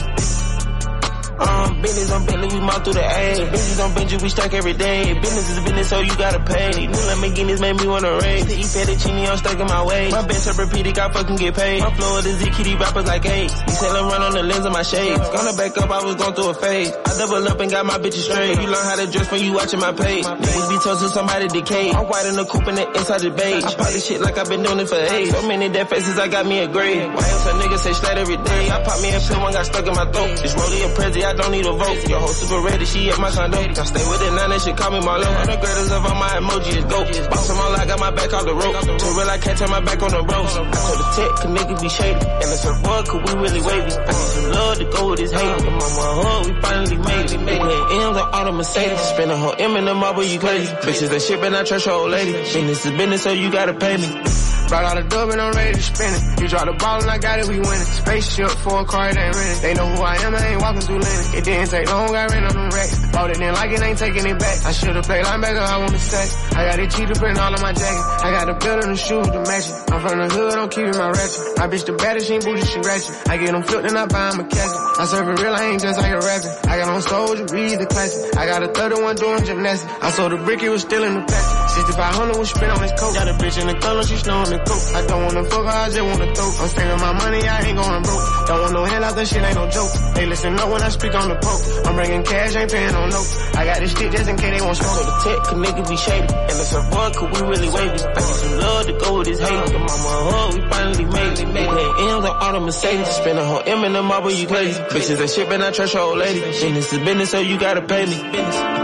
Um, 1.38 1.80
business 1.82 2.10
on 2.12 2.26
Bentley, 2.26 2.48
we 2.48 2.60
mouth 2.60 2.84
through 2.84 2.94
the 2.94 3.02
A. 3.04 3.50
Business 3.50 3.80
on 3.80 3.90
Benji, 3.92 4.20
we 4.22 4.28
stack 4.28 4.52
every 4.54 4.74
day. 4.74 5.14
Business 5.18 5.50
is 5.50 5.60
business, 5.64 5.88
so 5.88 6.00
you 6.00 6.14
gotta 6.16 6.38
pay. 6.40 6.86
New 6.86 6.92
Lamborghinis 6.92 7.60
made 7.60 7.76
me 7.80 7.86
wanna 7.88 8.18
raise. 8.18 8.46
To 8.46 8.52
eat 8.54 8.66
fettuccine, 8.66 9.28
I'm 9.28 9.36
stuck 9.38 9.58
in 9.58 9.66
my 9.66 9.84
way. 9.84 10.10
My 10.10 10.26
bench 10.26 10.46
up 10.46 10.58
repeated, 10.58 10.98
I 10.98 11.10
fucking 11.10 11.36
get 11.36 11.54
paid. 11.54 11.80
My 11.80 11.92
flow 11.94 12.18
is 12.18 12.36
Z, 12.38 12.50
kitty 12.50 12.74
rappers 12.76 13.06
like 13.06 13.24
AIDS. 13.24 13.54
You 13.66 13.74
tell 13.74 13.92
them 13.94 14.06
run 14.08 14.22
on 14.22 14.32
the 14.32 14.42
lens 14.42 14.66
of 14.66 14.72
my 14.72 14.82
shades. 14.82 15.18
Gonna 15.18 15.56
back 15.56 15.76
up, 15.78 15.90
I 15.90 16.04
was 16.04 16.14
going 16.16 16.34
through 16.34 16.50
a 16.50 16.54
phase. 16.54 16.90
I 16.92 17.18
double 17.18 17.48
up 17.48 17.60
and 17.60 17.70
got 17.70 17.86
my 17.86 17.98
bitches 17.98 18.28
straight. 18.28 18.60
You 18.60 18.68
learn 18.68 18.84
how 18.84 18.96
to 18.96 19.10
dress 19.10 19.30
when 19.32 19.42
you 19.42 19.52
watching 19.54 19.80
my 19.80 19.92
page. 19.92 20.24
Niggas 20.24 20.68
be 20.68 20.78
told 20.84 20.98
to 21.00 21.08
somebody 21.08 21.48
decay. 21.48 21.90
I'm 21.92 22.06
white 22.06 22.26
in 22.26 22.36
the 22.36 22.44
coupe 22.44 22.66
and 22.68 22.76
the 22.78 22.86
inside 22.92 23.20
the 23.22 23.30
beige. 23.30 23.64
I 23.64 23.90
this 23.90 24.06
shit 24.06 24.20
like 24.20 24.36
I've 24.38 24.48
been 24.48 24.62
doing 24.62 24.78
it 24.80 24.88
for 24.88 24.96
age. 25.00 25.30
So 25.30 25.46
many 25.48 25.68
dead 25.70 25.88
faces, 25.88 26.18
I 26.18 26.28
got 26.28 26.46
me 26.46 26.60
a 26.60 26.68
grade. 26.68 27.08
Why 27.08 27.24
else 27.24 27.46
a 27.46 27.52
nigga 27.56 27.78
say 27.78 27.92
stat 27.94 28.18
every 28.18 28.36
day? 28.36 28.70
I 28.70 28.82
pop 28.84 29.00
me 29.00 29.10
a 29.14 29.18
pill, 29.18 29.40
one 29.40 29.52
got 29.52 29.66
stuck 29.66 29.86
in 29.86 29.94
my 29.94 30.04
throat. 30.12 30.38
This 30.38 30.54
rollie 30.54 30.84
a 30.84 30.88
prezi, 30.94 31.21
I 31.24 31.32
don't 31.34 31.52
need 31.52 31.66
a 31.66 31.72
vote. 31.72 32.08
Your 32.08 32.20
whole 32.20 32.28
super 32.28 32.60
ready, 32.60 32.84
she 32.84 33.10
at 33.10 33.18
my 33.18 33.30
condo. 33.30 33.58
I 33.58 33.72
stay 33.72 34.04
with 34.10 34.22
it, 34.22 34.32
now 34.32 34.48
they 34.48 34.58
should 34.58 34.76
call 34.76 34.90
me 34.90 35.00
Marlo. 35.00 35.28
The 35.46 35.56
greatest 35.56 35.92
of 35.92 36.04
all 36.04 36.14
my 36.14 36.28
emoji 36.40 36.76
is 36.78 36.84
goat. 36.84 37.08
Boss 37.30 37.48
them 37.48 37.58
all, 37.58 37.74
I 37.74 37.86
got 37.86 38.00
my 38.00 38.10
back 38.10 38.32
off 38.32 38.44
the 38.44 38.54
rope. 38.54 38.76
Too 38.82 39.12
real, 39.16 39.30
I 39.30 39.38
can't 39.38 39.58
turn 39.58 39.70
my 39.70 39.80
back 39.80 40.02
on 40.02 40.10
the 40.10 40.22
bros. 40.22 40.56
I 40.56 40.62
told 40.70 40.98
the 40.98 41.06
tech, 41.16 41.30
cause 41.38 41.52
niggas 41.52 41.80
be 41.82 41.88
shady. 41.88 42.26
And 42.26 42.48
it's 42.50 42.64
a 42.64 42.72
boy, 42.82 43.02
cause 43.06 43.22
we 43.22 43.40
really 43.40 43.62
wavy. 43.62 43.92
I 43.92 44.06
need 44.06 44.32
some 44.34 44.50
love 44.50 44.78
to 44.78 44.84
go 44.84 45.10
with 45.10 45.18
this 45.20 45.32
hate. 45.32 45.40
And 45.42 45.76
my 45.76 45.82
hug, 45.82 46.26
oh, 46.26 46.42
we 46.48 46.60
finally 46.60 46.96
made 46.98 47.30
it. 47.32 47.40
We 47.40 47.46
had 47.46 48.08
M's 48.08 48.16
on 48.18 48.34
all 48.34 48.44
the 48.44 48.52
Mercedes. 48.52 49.00
Spend 49.00 49.30
a 49.30 49.36
whole 49.36 49.54
M 49.58 49.76
in 49.76 49.84
the 49.84 49.94
marble, 49.94 50.24
you 50.24 50.38
crazy. 50.38 50.72
Bitches 50.82 51.08
that 51.10 51.22
shit, 51.22 51.40
but 51.40 51.54
I 51.54 51.62
trust 51.64 51.86
your 51.86 51.94
old 51.94 52.10
lady. 52.10 52.32
Business 52.32 52.84
is 52.84 52.92
business, 52.92 53.22
so 53.22 53.32
you 53.32 53.50
gotta 53.50 53.74
pay 53.74 53.96
me. 53.96 54.51
Brought 54.72 54.88
out 54.88 54.96
a 54.96 55.04
dub 55.04 55.28
and 55.28 55.38
I'm 55.38 55.52
ready 55.52 55.74
to 55.76 55.82
spin 55.82 56.08
it. 56.08 56.40
You 56.40 56.48
drop 56.48 56.64
the 56.64 56.72
ball 56.72 57.02
and 57.04 57.10
I 57.10 57.18
got 57.18 57.36
it, 57.36 57.44
we 57.44 57.60
winning. 57.60 57.92
Spaceship 57.92 58.48
for 58.64 58.80
a 58.80 58.84
car, 58.88 59.12
it 59.12 59.20
ain't 59.20 59.36
rented. 59.36 59.60
They 59.60 59.74
know 59.76 59.84
who 59.84 60.00
I 60.00 60.16
am, 60.24 60.32
I 60.32 60.48
ain't 60.48 60.62
walking 60.64 60.80
through 60.80 61.00
Lennon. 61.04 61.36
It 61.36 61.44
didn't 61.44 61.68
take 61.68 61.92
long, 61.92 62.08
got 62.08 62.32
rent 62.32 62.48
on 62.48 62.56
them 62.56 62.72
racks. 62.72 62.96
Bought 63.12 63.28
it, 63.28 63.36
didn't 63.36 63.52
like 63.52 63.68
it, 63.68 63.82
ain't 63.84 63.98
taking 63.98 64.24
it 64.24 64.38
back. 64.40 64.64
I 64.64 64.72
should've 64.72 65.04
played 65.04 65.26
linebacker, 65.28 65.60
I 65.60 65.76
wanna 65.76 65.98
say. 66.00 66.24
I 66.56 66.64
got 66.72 66.80
it 66.80 66.88
cheater 66.88 67.12
print 67.20 67.36
all 67.36 67.52
on 67.52 67.60
my 67.60 67.72
jacket. 67.76 68.04
I 68.24 68.30
got 68.32 68.46
the 68.48 68.56
belt 68.64 68.80
and 68.80 68.96
the 68.96 68.96
shoes 68.96 69.28
to 69.28 69.40
match 69.44 69.68
it. 69.68 69.92
I'm 69.92 70.00
from 70.00 70.16
the 70.24 70.28
hood, 70.32 70.54
I'm 70.56 70.68
keeping 70.72 70.96
my 70.96 71.10
ratchet. 71.12 71.42
My 71.60 71.68
bitch 71.68 71.84
the 71.84 71.92
baddest, 71.92 72.26
she 72.28 72.32
ain't 72.32 72.44
bougie, 72.48 72.64
she 72.64 72.80
ratchet. 72.80 73.28
I 73.28 73.36
get 73.36 73.52
them 73.52 73.62
flipped 73.68 73.84
and 73.92 73.98
I 74.00 74.06
buy 74.08 74.32
them 74.32 74.40
a. 74.40 74.44
I 74.48 75.04
serve 75.04 75.28
it 75.28 75.36
real, 75.36 75.52
I 75.52 75.68
ain't 75.68 75.82
just 75.84 76.00
like 76.00 76.16
a 76.16 76.20
rapping. 76.24 76.54
I 76.64 76.80
got 76.80 76.88
on 76.88 77.02
soldier, 77.04 77.44
read 77.52 77.76
the 77.76 77.84
classic. 77.92 78.40
I 78.40 78.48
got 78.48 78.64
a 78.64 78.72
31 78.72 79.16
doing 79.20 79.44
gymnastics. 79.44 79.92
I 80.00 80.08
sold 80.16 80.32
the 80.32 80.40
brick, 80.40 80.62
it 80.64 80.72
was 80.72 80.80
still 80.80 81.04
in 81.04 81.12
the 81.12 81.24
plastic. 81.28 81.71
6500 81.76 82.38
was 82.38 82.50
spent 82.50 82.72
on 82.72 82.80
this 82.80 82.94
coat. 82.98 83.14
Got 83.14 83.28
a 83.28 83.34
bitch 83.36 83.60
in 83.60 83.66
the 83.66 83.76
color, 83.76 84.02
she 84.02 84.16
snowing 84.16 84.50
the 84.50 84.58
coat. 84.64 84.82
I 84.96 85.06
don't 85.06 85.22
wanna 85.22 85.44
fuck 85.44 85.64
her, 85.64 85.78
I 85.84 85.88
just 85.92 86.00
wanna 86.00 86.34
throw. 86.34 86.48
I'm 86.48 86.68
saving 86.68 87.00
my 87.00 87.12
money, 87.12 87.40
I 87.44 87.60
ain't 87.68 87.76
going 87.76 88.02
broke. 88.02 88.24
Don't 88.48 88.60
want 88.60 88.72
no 88.72 88.84
handout, 88.84 89.14
that 89.16 89.26
shit 89.28 89.42
ain't 89.44 89.56
no 89.56 89.68
joke. 89.68 89.92
They 90.14 90.26
listen 90.26 90.58
up 90.58 90.68
when 90.72 90.82
I 90.82 90.88
speak 90.88 91.14
on 91.14 91.28
the 91.28 91.36
poke. 91.36 91.62
I'm 91.86 91.94
bringing 91.94 92.22
cash, 92.24 92.56
ain't 92.56 92.70
paying 92.70 92.94
on 92.94 93.02
no 93.02 93.18
note. 93.18 93.28
I 93.56 93.64
got 93.64 93.80
this 93.80 93.92
shit 93.96 94.12
just 94.12 94.28
in 94.28 94.36
case 94.36 94.58
they 94.58 94.64
won't 94.64 94.76
smoke. 94.76 94.96
So 94.96 95.04
the 95.04 95.14
tech, 95.24 95.38
cause 95.44 95.58
niggas 95.58 95.88
be 95.88 95.96
shady. 95.96 96.34
And 96.34 96.56
it's 96.62 96.72
a 96.72 96.82
boy, 96.82 97.10
cause 97.12 97.30
we 97.32 97.48
really 97.48 97.68
wavy. 97.68 97.98
I 98.04 98.20
need 98.20 98.38
some 98.42 98.58
love 98.58 98.86
to 98.86 98.92
go 98.92 99.18
with 99.18 99.26
this 99.26 99.40
hate. 99.40 99.50
And 99.52 99.72
mama 99.72 100.16
hug, 100.30 100.54
we 100.54 100.60
finally 100.70 101.04
made 101.04 101.38
it. 101.38 101.48
We 101.48 101.60
had 101.60 102.16
M's 102.16 102.24
on 102.24 102.36
all 102.36 102.52
the 102.52 102.60
Mercedes. 102.60 103.08
Spend 103.08 103.38
a 103.38 103.44
whole 103.44 103.62
M 103.64 103.84
in 103.84 103.92
the 103.92 104.02
marble, 104.02 104.30
you 104.30 104.46
crazy. 104.46 104.80
Bitches 104.80 105.18
that 105.18 105.30
shit, 105.30 105.48
but 105.48 105.60
I 105.62 105.70
trust 105.70 105.94
your 105.94 106.02
old 106.02 106.18
lady. 106.18 106.40
Business 106.40 106.92
is 106.92 106.98
business, 106.98 107.30
so 107.30 107.40
you 107.40 107.58
gotta 107.58 107.82
pay 107.82 108.06
me. 108.06 108.16
Business. 108.30 108.81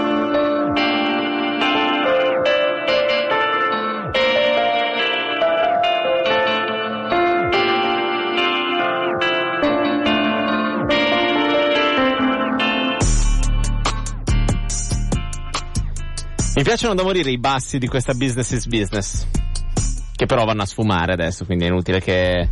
Piacciono 16.68 16.94
da 16.94 17.02
morire 17.02 17.30
i 17.30 17.38
bassi 17.38 17.78
di 17.78 17.88
questa 17.88 18.12
business 18.12 18.50
is 18.50 18.66
business. 18.66 19.26
Che 20.14 20.26
però 20.26 20.44
vanno 20.44 20.60
a 20.60 20.66
sfumare 20.66 21.14
adesso, 21.14 21.46
quindi 21.46 21.64
è 21.64 21.68
inutile 21.68 21.98
che, 21.98 22.50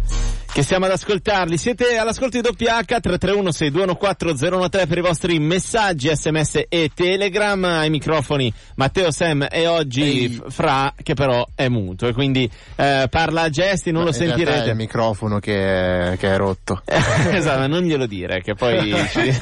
che 0.57 0.63
stiamo 0.63 0.87
ad 0.87 0.93
ascoltarli. 0.93 1.59
Siete 1.59 1.99
all'ascolto 1.99 2.41
di 2.41 2.49
WH 2.49 2.99
331 2.99 3.53
6214 3.53 4.87
per 4.87 4.97
i 4.97 5.03
vostri 5.03 5.39
messaggi, 5.39 6.09
sms 6.11 6.63
e 6.71 6.91
telegram. 6.95 7.63
Ai 7.63 7.91
microfoni 7.91 8.51
Matteo 8.77 9.11
Sam 9.11 9.47
e 9.51 9.67
oggi 9.67 10.01
Ehi. 10.01 10.43
Fra, 10.49 10.95
che 11.03 11.13
però 11.13 11.47
è 11.55 11.69
muto 11.69 12.07
e 12.07 12.15
quindi 12.15 12.51
eh, 12.77 13.07
parla 13.11 13.43
a 13.43 13.51
gesti, 13.51 13.91
non 13.91 14.05
lo 14.05 14.09
In 14.09 14.17
realtà 14.17 14.35
È 14.35 14.39
sentirete. 14.39 14.71
il 14.71 14.77
microfono 14.77 15.41
che 15.41 16.13
è, 16.13 16.17
che 16.17 16.33
è 16.33 16.37
rotto. 16.39 16.81
esatto, 16.89 17.59
ma 17.59 17.67
non 17.67 17.83
glielo 17.83 18.07
dire 18.07 18.41
che 18.41 18.55
poi 18.55 18.95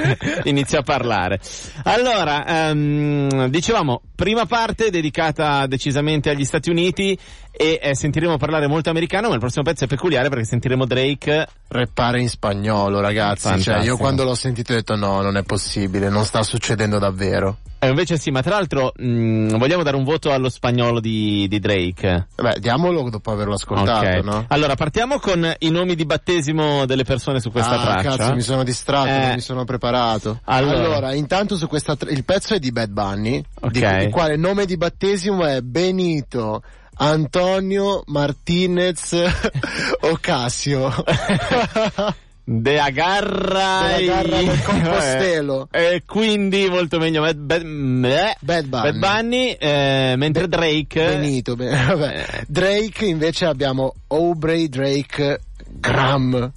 inizia 0.42 0.80
a 0.80 0.82
parlare. 0.82 1.38
Allora, 1.84 2.44
ehm, 2.70 3.46
dicevamo, 3.50 4.02
prima 4.16 4.46
parte 4.46 4.90
dedicata 4.90 5.68
decisamente 5.68 6.30
agli 6.30 6.44
Stati 6.44 6.70
Uniti 6.70 7.16
e 7.56 7.78
eh, 7.80 7.94
sentiremo 7.94 8.36
parlare 8.36 8.66
molto 8.66 8.90
americano, 8.90 9.28
ma 9.28 9.34
il 9.34 9.40
prossimo 9.40 9.62
pezzo 9.64 9.84
è 9.84 9.86
peculiare 9.86 10.28
perché 10.28 10.44
sentiremo 10.44 10.84
Drake. 10.86 11.46
Reppare 11.68 12.20
in 12.20 12.28
spagnolo, 12.28 13.00
ragazzi. 13.00 13.60
Cioè, 13.60 13.82
io 13.82 13.96
quando 13.96 14.24
l'ho 14.24 14.34
sentito 14.34 14.72
ho 14.72 14.74
detto 14.76 14.96
no, 14.96 15.20
non 15.20 15.36
è 15.36 15.42
possibile, 15.42 16.08
non 16.08 16.24
sta 16.24 16.42
succedendo 16.42 16.98
davvero. 16.98 17.58
Eh, 17.78 17.88
invece 17.88 18.16
sì, 18.16 18.30
ma 18.30 18.40
tra 18.40 18.54
l'altro 18.54 18.92
mh, 18.96 19.56
vogliamo 19.58 19.82
dare 19.82 19.96
un 19.96 20.04
voto 20.04 20.32
allo 20.32 20.48
spagnolo 20.48 21.00
di, 21.00 21.46
di 21.48 21.60
Drake. 21.60 22.28
Beh, 22.34 22.56
diamolo 22.58 23.10
dopo 23.10 23.30
averlo 23.30 23.54
ascoltato, 23.54 24.06
Ok. 24.06 24.24
no? 24.24 24.44
Allora, 24.48 24.74
partiamo 24.74 25.18
con 25.18 25.54
i 25.58 25.70
nomi 25.70 25.94
di 25.94 26.06
battesimo 26.06 26.86
delle 26.86 27.04
persone 27.04 27.40
su 27.40 27.50
questa 27.50 27.78
ah, 27.78 27.82
traccia. 27.84 28.16
cazzo, 28.16 28.34
mi 28.34 28.40
sono 28.40 28.62
distratto, 28.64 29.08
Eh. 29.10 29.18
non 29.26 29.34
mi 29.34 29.40
sono 29.40 29.64
preparato. 29.64 30.40
Allora. 30.44 31.12
intanto 31.14 31.56
su 31.56 31.66
questa 31.68 31.94
tra- 31.94 32.10
il 32.10 32.24
pezzo 32.24 32.54
è 32.54 32.58
di 32.58 32.72
Bad 32.72 32.90
Bunny, 32.90 33.44
Ok. 33.60 33.70
di- 33.70 33.80
il 33.80 34.10
quale 34.10 34.36
nome 34.36 34.64
di 34.64 34.76
battesimo 34.78 35.44
è 35.44 35.60
Benito 35.60 36.62
Antonio 36.96 38.02
Martinez 38.06 39.12
Ocasio. 40.00 40.92
De 42.46 42.78
Agarra, 42.78 43.96
De 43.96 44.10
Agarra 44.10 44.36
del 44.42 44.62
Compostelo. 44.62 45.68
E 45.72 46.02
quindi 46.04 46.68
molto 46.68 46.98
meglio 46.98 47.22
Bad, 47.22 47.38
Bad. 47.40 48.36
Bad 48.40 48.66
Bunny. 48.66 48.82
Bad 48.82 48.98
Bunny, 48.98 49.56
eh, 49.58 50.14
mentre 50.18 50.46
Drake 50.48 51.04
Benito, 51.18 51.56
be- 51.56 51.70
vabbè. 51.70 52.24
Eh. 52.40 52.44
Drake 52.46 53.06
invece 53.06 53.46
abbiamo 53.46 53.94
Aubrey 54.08 54.68
Drake 54.68 55.40
Graham. 55.66 56.52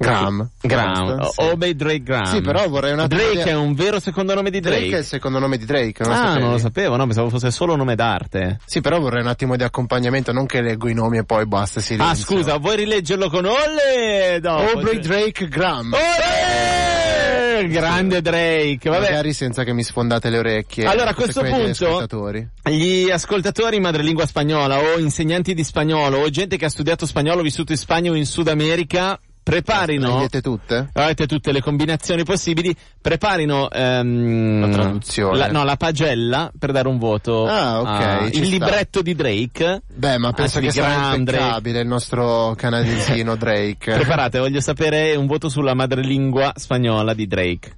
Graham. 0.00 0.48
Graham, 0.62 1.28
sì. 1.28 1.40
Obey 1.42 1.74
Drake 1.74 2.02
Graham. 2.02 2.24
Sì, 2.24 2.40
però 2.40 2.66
vorrei 2.68 2.92
un 2.92 3.00
attimo 3.00 3.20
Drake 3.20 3.50
è 3.50 3.54
un 3.54 3.74
vero 3.74 4.00
secondo 4.00 4.32
nome 4.32 4.50
di 4.50 4.58
Drake. 4.60 4.78
Drake 4.78 4.96
è 4.96 4.98
il 5.00 5.04
secondo 5.04 5.38
nome 5.38 5.58
di 5.58 5.66
Drake, 5.66 6.02
non 6.02 6.12
lo 6.12 6.18
ah, 6.18 6.38
non 6.38 6.50
lo 6.52 6.58
sapevo, 6.58 6.96
no, 6.96 7.04
pensavo 7.04 7.28
fosse 7.28 7.50
solo 7.50 7.76
nome 7.76 7.94
d'arte. 7.96 8.60
Sì, 8.64 8.80
però 8.80 8.98
vorrei 8.98 9.20
un 9.20 9.28
attimo 9.28 9.56
di 9.56 9.62
accompagnamento, 9.62 10.32
non 10.32 10.46
che 10.46 10.62
leggo 10.62 10.88
i 10.88 10.94
nomi 10.94 11.18
e 11.18 11.24
poi 11.24 11.44
basta, 11.44 11.80
silenzio. 11.80 12.12
Ah, 12.12 12.16
scusa, 12.16 12.56
vuoi 12.56 12.76
rileggerlo 12.76 13.28
con 13.28 13.44
Olle? 13.44 14.40
Aubrey 14.42 14.94
cioè- 14.94 14.98
Drake 15.00 15.48
Graham. 15.48 15.92
Olle! 15.92 17.68
Grande 17.68 18.22
Drake, 18.22 18.88
vabbè. 18.88 19.02
Magari 19.02 19.34
senza 19.34 19.64
che 19.64 19.74
mi 19.74 19.82
sfondate 19.82 20.30
le 20.30 20.38
orecchie. 20.38 20.86
Allora, 20.86 21.10
a 21.10 21.14
questo 21.14 21.42
punto- 21.42 21.84
ascoltatori. 21.84 22.48
Gli 22.70 23.10
ascoltatori 23.10 23.78
madrelingua 23.80 24.24
spagnola 24.24 24.78
o 24.78 24.98
insegnanti 24.98 25.52
di 25.52 25.62
spagnolo 25.62 26.20
o 26.20 26.30
gente 26.30 26.56
che 26.56 26.64
ha 26.64 26.70
studiato 26.70 27.04
spagnolo 27.04 27.42
vissuto 27.42 27.72
in 27.72 27.78
Spagna 27.78 28.10
o 28.10 28.14
in 28.14 28.24
Sud 28.24 28.48
America 28.48 29.20
preparino 29.50 30.16
vedete 30.16 30.40
tutte? 30.40 30.88
avete 30.92 31.26
tutte 31.26 31.52
le 31.52 31.60
combinazioni 31.60 32.24
possibili 32.24 32.74
preparino 33.00 33.70
ehm, 33.70 34.60
La 34.60 34.68
traduzione. 34.68 35.36
la, 35.38 35.46
no 35.48 35.64
la 35.64 35.76
pagella 35.76 36.50
per 36.58 36.72
dare 36.72 36.88
un 36.88 36.98
voto 36.98 37.46
Ah, 37.46 37.80
ok, 37.80 38.28
il 38.34 38.34
sta. 38.36 38.44
libretto 38.44 39.02
di 39.02 39.14
Drake 39.14 39.82
Beh, 39.92 40.18
ma 40.18 40.32
penso 40.32 40.60
che 40.60 40.70
sarà 40.70 41.14
impeccabile 41.14 41.80
il 41.80 41.86
nostro 41.88 42.54
canadesino 42.56 43.36
Drake. 43.36 43.92
preparate 43.94 44.38
voglio 44.38 44.60
sapere 44.60 45.14
un 45.16 45.26
voto 45.26 45.48
sulla 45.48 45.74
madrelingua 45.74 46.52
spagnola 46.56 47.14
di 47.14 47.26
Drake 47.26 47.72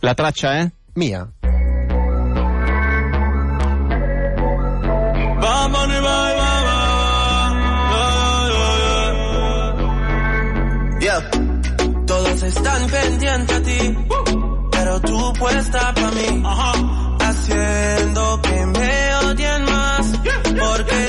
la 0.00 0.14
traccia 0.14 0.54
è? 0.58 0.70
Mia. 0.94 1.28
están 12.48 12.86
pendientes 12.86 13.56
a 13.56 13.62
ti, 13.62 13.96
pero 14.70 15.00
tú 15.00 15.32
puesta 15.38 15.92
para 15.94 16.10
mí, 16.12 16.42
haciendo 17.20 18.40
que 18.42 18.66
me 18.66 19.14
odien 19.26 19.64
más, 19.64 20.06
porque 20.62 21.00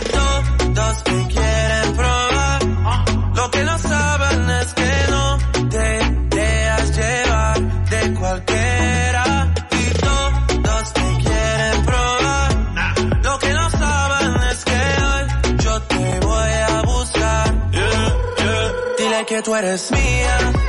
todos 0.76 1.04
me 1.08 1.28
quieren 1.28 1.96
probar. 1.96 2.60
Ah. 2.86 3.06
Lo 3.36 3.52
que 3.52 3.64
no 3.64 3.78
saben 3.78 4.50
es 4.50 4.74
que 4.74 4.92
no 5.12 5.38
te 5.70 6.36
dejas 6.36 6.98
llevar 6.98 7.62
de 7.94 8.14
cualquiera 8.20 9.54
y 9.72 9.84
todos 10.02 10.94
te 10.94 11.18
quieren 11.24 11.86
probar. 11.86 12.50
Lo 13.24 13.40
que 13.40 13.54
no 13.54 13.70
saben 13.70 14.44
es 14.52 14.66
que 14.66 15.64
yo 15.64 15.82
te 15.84 16.20
voy 16.20 16.54
a 16.70 16.82
buscar. 16.82 17.72
Dile 18.98 19.26
que 19.26 19.42
tú 19.42 19.56
eres 19.56 19.92
mía. 19.92 20.69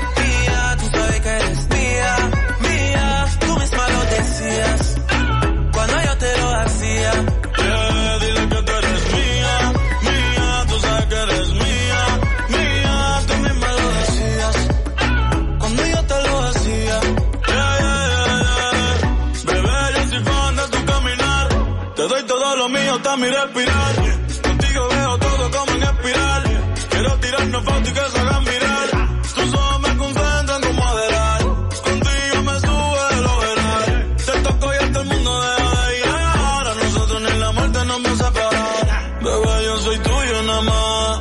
Lo 22.60 22.68
mío, 22.68 22.94
hasta 22.94 23.16
mi 23.16 23.26
respirar, 23.26 23.94
contigo 24.42 24.88
veo 24.90 25.18
todo 25.18 25.50
como 25.50 25.72
en 25.76 25.82
espiral, 25.82 26.42
quiero 26.90 27.16
tirarnos 27.20 27.64
fotos 27.64 27.88
y 27.88 27.92
que 27.94 28.00
se 28.12 28.18
hagan 28.18 28.44
mirar, 28.44 28.88
tus 29.34 29.54
ojos 29.54 29.80
me 29.80 29.96
concentran 29.96 30.60
como 30.60 30.88
adelar, 30.88 31.40
contigo 31.88 32.36
me 32.48 32.60
sube 32.60 33.04
el 33.18 33.26
overall, 33.34 34.16
te 34.26 34.32
toco 34.46 34.74
y 34.74 34.76
hasta 34.76 35.00
el 35.00 35.06
mundo 35.06 35.40
deja 35.40 35.86
de 35.86 35.98
llegar, 36.00 36.68
a 36.68 36.74
nosotros 36.74 37.22
ni 37.22 37.38
la 37.38 37.52
muerte 37.52 37.84
nos 37.86 38.04
va 38.04 38.10
a 38.10 38.16
separar, 38.24 39.22
bebé 39.24 39.64
yo 39.64 39.76
soy 39.78 39.98
tuyo 39.98 40.42
nada 40.42 40.62
más, 40.62 41.20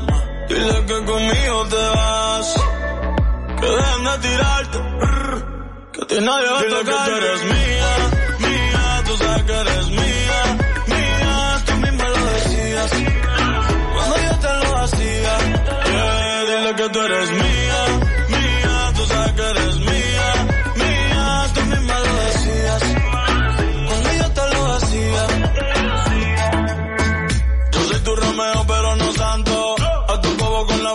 dile 0.49 0.85
que 0.87 1.05
conmigo 1.05 1.67
te 1.69 1.83
vas, 1.95 2.47
que 3.61 3.67
dejen 3.77 4.03
de 4.03 4.17
tirarte, 4.27 4.77
que 5.93 6.05
ti 6.05 6.15
nadie 6.19 6.49
va 6.49 6.59
a 6.59 6.63
tocar. 6.63 6.83
que 6.83 7.11
tú 7.11 7.15
eres 7.15 7.43
mía, 7.45 7.58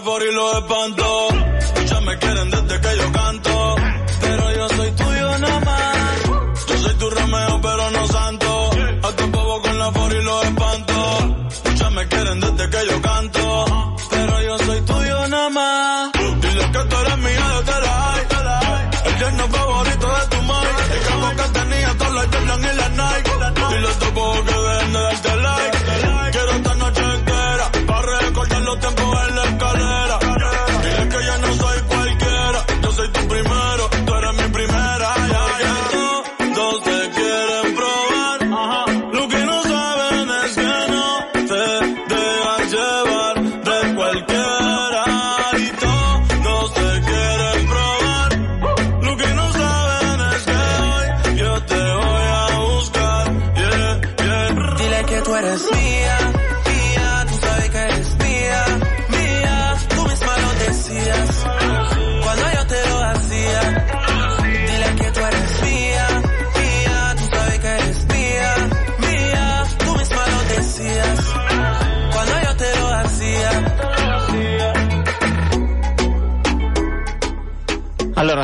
for 0.03 0.23
y 0.23 0.33
lo 0.33 0.59
espanto. 0.59 1.34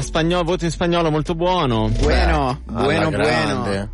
Allora, 0.01 0.03
spagnolo, 0.03 0.45
voto 0.45 0.65
in 0.65 0.71
spagnolo 0.71 1.11
molto 1.11 1.35
buono. 1.35 1.91
Bueno, 2.01 2.63
Alla 2.73 2.83
bueno, 2.83 3.11
bueno. 3.11 3.89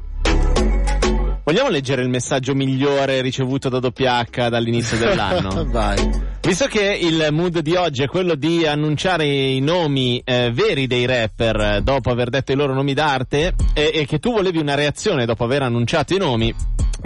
Vogliamo 1.42 1.68
leggere 1.68 2.02
il 2.02 2.08
messaggio 2.08 2.54
migliore 2.54 3.20
ricevuto 3.20 3.68
da 3.68 3.78
WH 3.78 4.48
dall'inizio 4.48 4.96
dell'anno? 4.98 5.64
Vai. 5.70 6.34
Visto 6.40 6.66
che 6.66 6.98
il 7.00 7.28
mood 7.32 7.58
di 7.60 7.74
oggi 7.74 8.02
è 8.02 8.06
quello 8.06 8.34
di 8.34 8.66
annunciare 8.66 9.26
i 9.26 9.60
nomi 9.60 10.20
eh, 10.24 10.50
veri 10.52 10.86
dei 10.86 11.06
rapper 11.06 11.60
eh, 11.60 11.80
dopo 11.82 12.10
aver 12.10 12.30
detto 12.30 12.52
i 12.52 12.56
loro 12.56 12.72
nomi 12.72 12.94
d'arte 12.94 13.54
e, 13.74 13.90
e 13.92 14.06
che 14.06 14.18
tu 14.18 14.32
volevi 14.32 14.58
una 14.58 14.74
reazione 14.74 15.24
dopo 15.24 15.44
aver 15.44 15.62
annunciato 15.62 16.14
i 16.14 16.18
nomi, 16.18 16.54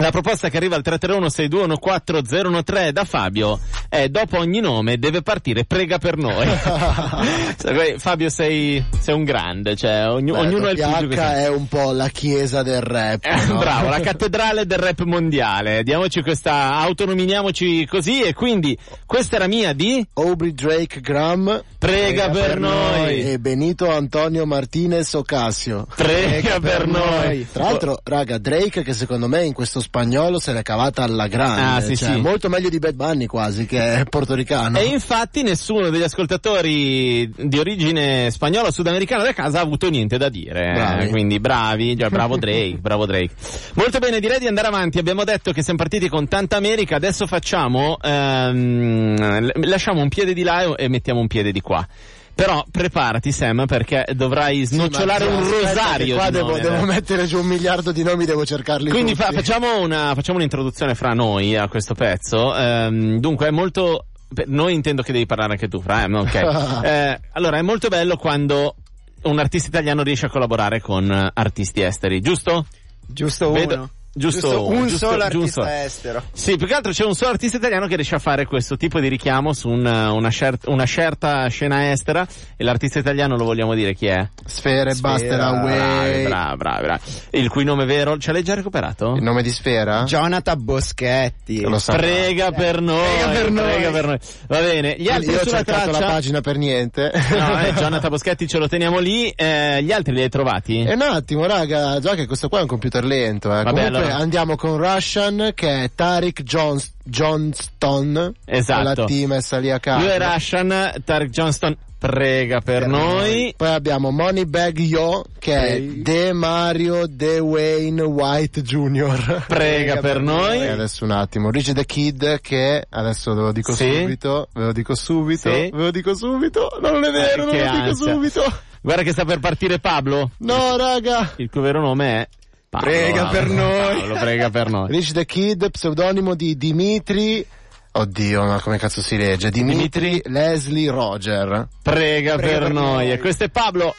la 0.01 0.11
proposta 0.11 0.49
che 0.49 0.57
arriva 0.57 0.75
al 0.75 0.83
331-6214013 0.85 2.89
da 2.91 3.03
Fabio 3.05 3.59
è 3.89 4.07
dopo 4.09 4.37
ogni 4.37 4.59
nome 4.59 4.97
deve 4.97 5.21
partire 5.21 5.65
prega 5.65 5.97
per 5.97 6.17
noi. 6.17 6.47
Sai, 7.57 7.95
Fabio 7.97 8.29
sei, 8.29 8.83
sei 8.99 9.13
un 9.15 9.23
grande, 9.23 9.75
cioè 9.75 10.07
ogni- 10.09 10.31
Beh, 10.31 10.37
ognuno 10.39 10.67
è 10.67 10.71
il 10.71 10.79
pubblico. 10.81 11.21
è 11.21 11.47
un 11.49 11.67
po' 11.67 11.91
la 11.91 12.07
chiesa 12.09 12.63
del 12.63 12.81
rap. 12.81 13.23
Eh, 13.25 13.45
no? 13.45 13.57
Bravo, 13.59 13.89
la 13.89 13.99
cattedrale 13.99 14.65
del 14.65 14.79
rap 14.79 15.01
mondiale. 15.03 15.83
Diamoci 15.83 16.21
questa, 16.21 16.73
autonominiamoci 16.75 17.85
così 17.85 18.21
e 18.21 18.33
quindi 18.33 18.77
questa 19.05 19.35
era 19.35 19.47
mia 19.47 19.73
di 19.73 20.05
Aubrey 20.13 20.53
Drake 20.53 21.01
Graham. 21.01 21.63
Prega 21.77 22.29
per 22.29 22.59
noi. 22.59 23.31
E 23.31 23.39
Benito 23.39 23.91
Antonio 23.91 24.45
Martinez 24.45 25.13
Ocasio. 25.13 25.87
Prega 25.95 26.59
per 26.59 26.87
noi. 26.87 27.47
Tra 27.51 27.63
l'altro, 27.63 27.99
raga, 28.03 28.37
Drake 28.37 28.83
che 28.83 28.93
secondo 28.93 29.27
me 29.27 29.43
in 29.43 29.53
questo 29.53 29.79
spagnolo 29.91 30.39
se 30.39 30.53
l'è 30.53 30.61
cavata 30.61 31.03
alla 31.03 31.27
grande. 31.27 31.61
Ah, 31.61 31.81
sì, 31.81 31.97
cioè, 31.97 32.13
sì. 32.13 32.21
Molto 32.21 32.47
meglio 32.47 32.69
di 32.69 32.79
Bad 32.79 32.95
Bunny 32.95 33.25
quasi, 33.25 33.65
che 33.65 33.95
è 33.95 34.05
portoricano. 34.05 34.77
E 34.77 34.85
infatti 34.85 35.43
nessuno 35.43 35.89
degli 35.89 36.01
ascoltatori 36.01 37.29
di 37.35 37.59
origine 37.59 38.31
spagnola 38.31 38.69
o 38.69 38.71
sudamericana 38.71 39.23
da 39.23 39.33
casa 39.33 39.59
ha 39.59 39.61
avuto 39.61 39.89
niente 39.89 40.17
da 40.17 40.29
dire. 40.29 40.71
Bravi. 40.71 41.03
Eh, 41.03 41.07
Quindi 41.09 41.41
bravi, 41.41 41.95
già, 41.95 42.09
bravo 42.09 42.37
Drake, 42.37 42.77
bravo 42.79 43.05
Drake. 43.05 43.33
Molto 43.73 43.99
bene, 43.99 44.21
direi 44.21 44.39
di 44.39 44.47
andare 44.47 44.67
avanti. 44.67 44.97
Abbiamo 44.97 45.25
detto 45.25 45.51
che 45.51 45.61
siamo 45.61 45.79
partiti 45.79 46.07
con 46.07 46.25
tanta 46.29 46.55
America, 46.55 46.95
adesso 46.95 47.27
facciamo, 47.27 47.97
ehm, 48.01 49.51
lasciamo 49.65 50.01
un 50.01 50.07
piede 50.07 50.33
di 50.33 50.43
là 50.43 50.73
e 50.75 50.87
mettiamo 50.87 51.19
un 51.19 51.27
piede 51.27 51.51
di 51.51 51.59
qua. 51.59 51.85
Però 52.33 52.63
preparati 52.71 53.31
Sam 53.31 53.65
perché 53.67 54.05
dovrai 54.13 54.59
Sì, 54.65 54.75
snocciolare 54.75 55.25
un 55.25 55.41
aspetta 55.43 55.57
che 55.57 55.65
rosario 55.65 56.15
Qua 56.15 56.25
di 56.25 56.31
devo, 56.31 56.47
nomi, 56.49 56.61
devo 56.61 56.85
mettere 56.85 57.25
giù 57.25 57.39
un 57.39 57.45
miliardo 57.45 57.91
di 57.91 58.03
nomi, 58.03 58.25
devo 58.25 58.45
cercarli 58.45 58.89
Quindi 58.89 59.11
tutti. 59.11 59.23
fa- 59.23 59.31
facciamo, 59.31 59.79
una, 59.81 60.13
facciamo 60.15 60.37
un'introduzione 60.37 60.95
fra 60.95 61.13
noi 61.13 61.55
a 61.55 61.67
questo 61.67 61.93
pezzo. 61.93 62.55
Ehm, 62.55 63.19
dunque 63.19 63.47
è 63.47 63.51
molto... 63.51 64.05
noi 64.47 64.73
intendo 64.73 65.03
che 65.03 65.11
devi 65.11 65.25
parlare 65.25 65.51
anche 65.53 65.67
tu, 65.67 65.81
fra, 65.81 66.03
eh, 66.05 66.13
ok. 66.13 66.83
Eh, 66.83 67.19
allora 67.33 67.57
è 67.57 67.61
molto 67.61 67.89
bello 67.89 68.15
quando 68.17 68.75
un 69.23 69.37
artista 69.37 69.67
italiano 69.67 70.01
riesce 70.01 70.25
a 70.25 70.29
collaborare 70.29 70.81
con 70.81 71.11
artisti 71.33 71.81
esteri, 71.83 72.21
giusto? 72.21 72.65
Giusto 73.05 73.51
Vedo- 73.51 73.89
uno. 74.13 74.29
giusto- 74.29 74.67
un 74.67 74.87
giusto- 74.87 75.07
solo 75.09 75.27
giusto. 75.29 75.61
artista 75.61 75.83
estero. 75.83 76.23
Sì, 76.33 76.57
più 76.57 76.67
che 76.67 76.73
altro 76.73 76.91
c'è 76.91 77.05
un 77.05 77.13
solo 77.15 77.31
artista 77.31 77.57
italiano 77.57 77.87
che 77.87 77.95
riesce 77.95 78.15
a 78.15 78.19
fare 78.19 78.45
questo 78.45 78.75
tipo 78.77 78.99
di 78.99 79.07
richiamo 79.07 79.53
su 79.53 79.69
un- 79.69 79.85
una, 79.85 80.29
cer- 80.29 80.67
una 80.67 80.85
certa 80.85 81.47
scena 81.47 81.91
estera 81.91 82.27
e 82.57 82.63
l'artista 82.63 82.99
italiano 82.99 83.35
lo 83.37 83.45
vogliamo 83.45 83.73
dire 83.73 83.93
chi 83.93 84.07
è? 84.07 84.27
Sfere, 84.45 84.93
Buster 84.95 85.39
Away. 85.39 86.23
bravi, 86.25 86.57
bravi, 86.57 86.81
bravi. 86.83 87.01
Il 87.31 87.49
cui 87.49 87.63
nome 87.63 87.85
vero, 87.85 88.17
ce 88.17 88.31
l'hai 88.31 88.43
già 88.43 88.53
recuperato? 88.53 89.13
Il 89.15 89.23
nome 89.23 89.41
di 89.43 89.51
Sfera? 89.51 90.03
Jonathan 90.03 90.63
Boschetti. 90.63 91.61
Lo 91.61 91.79
sa. 91.79 91.93
Prega 91.93 92.51
per 92.51 92.81
noi, 92.81 93.05
Prega 93.17 93.31
per 93.31 93.51
noi. 93.51 93.71
prega 93.71 93.91
per 93.91 94.05
noi. 94.07 94.19
Va 94.47 94.59
bene, 94.59 94.95
gli 94.97 95.09
altri 95.09 95.31
Io 95.31 95.39
ho 95.39 95.45
cercato 95.45 95.89
traccia. 95.91 95.99
la 95.99 96.05
pagina 96.07 96.41
per 96.41 96.57
niente. 96.57 97.11
No, 97.37 97.59
eh, 97.61 97.73
Jonathan 97.79 98.09
Boschetti 98.09 98.47
ce 98.47 98.57
lo 98.57 98.67
teniamo 98.67 98.99
lì. 98.99 99.29
Eh, 99.29 99.81
gli 99.83 99.91
altri 99.91 100.13
li 100.13 100.21
hai 100.21 100.29
trovati? 100.29 100.83
E 100.83 100.93
un 100.93 101.01
attimo, 101.01 101.45
raga, 101.45 101.99
già 101.99 102.15
che 102.15 102.25
questo 102.27 102.49
qua 102.49 102.59
è 102.59 102.61
un 102.61 102.67
computer 102.67 103.03
lento, 103.05 103.49
eh. 103.49 103.63
Vabbè, 103.63 103.69
Comunque, 103.85 104.00
Vabbè, 104.07 104.11
andiamo 104.21 104.55
con 104.55 104.77
Russian 104.77 105.51
che 105.53 105.83
è 105.83 105.91
Tariq 105.93 106.41
Jones- 106.43 106.91
Johnston. 107.03 108.33
Esatto. 108.45 108.83
La 109.01 109.05
T 109.05 109.11
messa 109.25 109.57
lì 109.57 109.69
a 109.71 109.79
caso. 109.79 110.05
Lui 110.05 110.09
è 110.09 110.17
Russian, 110.19 110.93
Tarek 111.03 111.29
Johnston 111.29 111.75
prega 111.97 112.61
per 112.61 112.87
noi. 112.87 113.53
Poi 113.55 113.67
abbiamo 113.67 114.09
Moneybag 114.11 114.79
Yo 114.79 115.23
che 115.37 115.55
è 115.67 115.81
De 115.81 116.33
Mario 116.33 117.05
De 117.07 117.37
Wayne 117.39 118.01
White 118.01 118.61
Jr. 118.63 119.45
Prega 119.47 119.97
per 119.97 120.19
noi. 120.19 120.61
E 120.61 120.67
adesso 120.69 121.03
un 121.03 121.11
attimo. 121.11 121.51
Rich 121.51 121.73
the 121.73 121.85
Kid 121.85 122.39
che 122.41 122.85
adesso 122.89 123.33
ve 123.35 123.41
lo 123.41 123.51
dico 123.51 123.73
Sì. 123.73 123.91
subito. 123.99 124.47
Ve 124.53 124.63
lo 124.65 124.71
dico 124.71 124.95
subito. 124.95 125.51
Sì. 125.53 125.69
Ve 125.71 125.71
lo 125.73 125.91
dico 125.91 126.15
subito. 126.15 126.77
No, 126.81 126.89
non 126.89 127.03
è 127.03 127.11
vero, 127.11 127.43
Eh, 127.43 127.45
non 127.45 127.65
lo 127.65 127.71
dico 127.71 127.89
ansia. 127.89 128.13
subito. 128.13 128.43
Guarda 128.81 129.03
che 129.03 129.11
sta 129.11 129.25
per 129.25 129.39
partire 129.39 129.77
Pablo. 129.77 130.31
No, 130.39 130.75
raga. 130.75 131.33
Il 131.37 131.51
cui 131.51 131.61
vero 131.61 131.81
nome 131.81 132.21
è 132.21 132.27
Paolo. 132.71 132.85
Prega 132.85 133.25
per 133.25 133.49
noi. 133.49 133.99
Paolo, 133.99 134.13
prega 134.15 134.49
per 134.49 134.69
noi. 134.69 134.91
Rich 134.91 135.11
the 135.11 135.25
Kid, 135.25 135.71
pseudonimo 135.71 136.35
di 136.35 136.55
Dimitri. 136.55 137.45
Oddio, 137.91 138.43
ma 138.45 138.61
come 138.61 138.77
cazzo 138.77 139.01
si 139.01 139.17
legge? 139.17 139.49
Dimitri 139.49 140.21
Leslie 140.27 140.89
Roger. 140.89 141.67
Prega, 141.83 142.37
per, 142.37 142.47
per 142.47 142.71
noi. 142.71 142.93
noi. 142.93 143.11
E 143.11 143.19
questo 143.19 143.43
è 143.43 143.49
Pablo. 143.49 143.93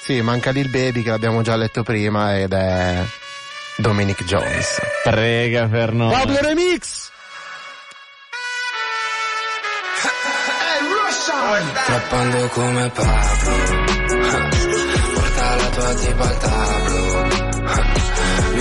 Sì, 0.00 0.22
manca 0.22 0.52
lì 0.52 0.60
il 0.60 0.70
baby 0.70 1.02
che 1.02 1.10
l'abbiamo 1.10 1.42
già 1.42 1.54
letto 1.54 1.82
prima 1.82 2.38
ed 2.38 2.54
è 2.54 3.04
Dominic 3.76 4.24
Jones. 4.24 4.80
Prega 5.02 5.66
per 5.66 5.92
noi. 5.92 6.10
Pablo 6.10 6.38
Remix! 6.40 7.10
Trappando 11.84 12.48
come 12.48 12.88
Pablo 12.88 13.12
Porta 15.14 15.56
la 15.56 15.68
tua 15.68 15.94
tipa 15.94 16.63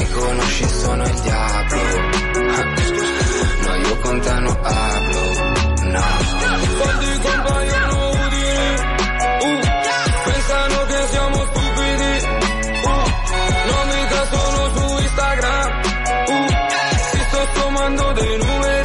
Mi 0.03 0.09
conosci, 0.09 0.67
sono 0.67 1.03
il 1.05 1.19
diavolo 1.21 1.99
No, 3.63 3.75
io 3.75 3.97
con 3.99 4.19
te 4.19 4.33
non 4.33 4.57
hablo 4.61 5.21
No 5.91 6.03
Quanti 6.77 7.19
compaiono 7.21 8.09
udini 8.09 8.75
uh, 9.39 9.59
Pensano 10.25 10.85
che 10.87 11.07
siamo 11.09 11.35
stupidi 11.45 12.25
uh, 12.83 13.05
No, 13.65 13.77
mica 13.85 14.25
sono 14.29 14.61
su 14.75 14.83
Instagram 15.03 15.81
uh, 16.27 16.47
Ti 17.11 17.19
sto 17.29 17.47
sommando 17.61 18.11
dei 18.11 18.37
numeri 18.37 18.83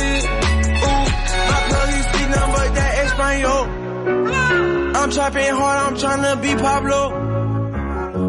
I. 3.20 3.42
I'm 4.94 5.10
trapping 5.10 5.54
hard, 5.54 5.92
I'm 5.92 5.98
trying 5.98 6.22
to 6.22 6.36
be 6.40 6.54
Pablo. 6.54 7.10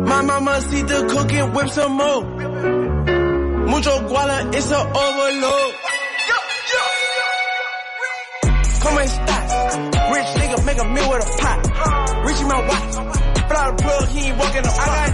My 0.06 0.22
mama 0.24 0.62
see 0.62 0.82
the 0.82 1.08
cooking, 1.08 1.54
whip 1.54 1.70
some 1.70 1.92
more. 1.94 2.49
Mucho 3.80 3.98
guala, 4.10 4.54
it's 4.54 4.72
a 4.72 4.78
overload. 4.78 5.74
Come 8.82 9.04
estás? 9.06 9.52
Rich 10.12 10.32
nigga 10.36 10.66
make 10.66 10.80
a 10.80 10.84
meal 10.84 11.10
with 11.10 11.24
a 11.24 11.30
pot. 11.40 11.60
Richie 12.26 12.44
my 12.44 12.60
watch. 12.68 12.94
Fly 13.48 13.72
the 13.72 13.76
plug, 13.82 14.10
he 14.10 14.20
ain't 14.28 14.38
walking 14.38 14.64
the 14.64 14.70
I 14.70 15.09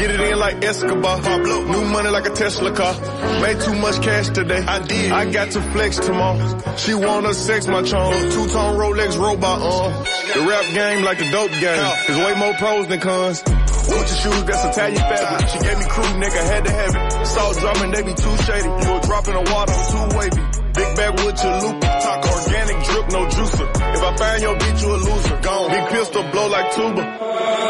get 0.00 0.10
it 0.10 0.20
in 0.20 0.38
like 0.38 0.64
Escobar. 0.64 1.20
Pablo. 1.20 1.64
New 1.64 1.84
money 1.84 2.08
like 2.08 2.26
a 2.26 2.30
Tesla 2.30 2.72
car. 2.72 2.94
Made 3.42 3.60
too 3.60 3.74
much 3.74 4.02
cash 4.02 4.28
today. 4.28 4.62
I 4.66 4.78
did. 4.86 5.12
I 5.12 5.30
got 5.30 5.50
to 5.52 5.60
flex 5.72 5.98
tomorrow. 5.98 6.76
She 6.76 6.94
wanna 6.94 7.34
sex 7.34 7.66
my 7.66 7.82
charm. 7.82 8.14
Two 8.30 8.46
tone 8.48 8.76
Rolex 8.80 9.18
robot 9.18 9.60
on. 9.60 9.92
The 10.34 10.40
rap 10.48 10.64
game 10.72 11.04
like 11.04 11.18
the 11.18 11.30
dope 11.30 11.50
game. 11.50 11.84
There's 12.06 12.18
way 12.18 12.34
more 12.38 12.54
pros 12.54 12.86
than 12.88 13.00
cons. 13.00 13.42
Gucci 13.42 14.16
shoes, 14.22 14.44
that's 14.44 14.64
Italian 14.70 15.02
fabric. 15.02 15.48
She 15.48 15.58
gave 15.58 15.78
me 15.78 15.84
crew, 15.84 16.10
nigga, 16.22 16.40
had 16.46 16.64
to 16.64 16.70
have 16.70 16.94
it. 16.96 17.26
Salt 17.26 17.58
dropping, 17.58 17.90
they 17.90 18.02
be 18.02 18.14
too 18.14 18.36
shady. 18.46 18.68
You 18.68 18.90
a 18.96 19.00
drop 19.02 19.26
in 19.28 19.34
the 19.34 19.44
water, 19.52 19.72
I'm 19.72 19.84
too 19.90 20.16
wavy. 20.16 20.42
Big 20.80 20.96
bag 20.96 21.12
with 21.24 21.42
your 21.42 21.56
loop. 21.60 21.80
Talk 21.80 22.20
organic 22.30 22.78
drip, 22.86 23.06
no 23.10 23.26
juicer. 23.26 23.68
If 23.96 24.02
I 24.02 24.16
find 24.16 24.42
your 24.42 24.54
bitch, 24.56 24.82
you 24.82 24.90
a 24.94 24.98
loser. 25.08 25.40
Gone. 25.42 25.70
Big 25.70 25.86
pistol, 25.90 26.22
blow 26.30 26.48
like 26.48 26.72
tuba. 26.72 27.02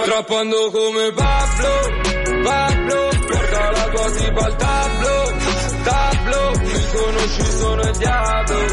Trappando 0.07 0.73
come 0.73 1.13
Pablo, 1.17 2.10
Pablo, 2.43 3.09
porta 3.29 3.71
la 3.71 3.85
tua 3.93 4.11
tipa 4.11 4.45
al 4.45 4.57
tablo, 4.57 5.33
tablo, 5.83 6.53
mi 6.61 6.87
conosci 6.93 7.45
sono 7.59 7.83
il 7.83 7.97
diavolo, 7.97 8.65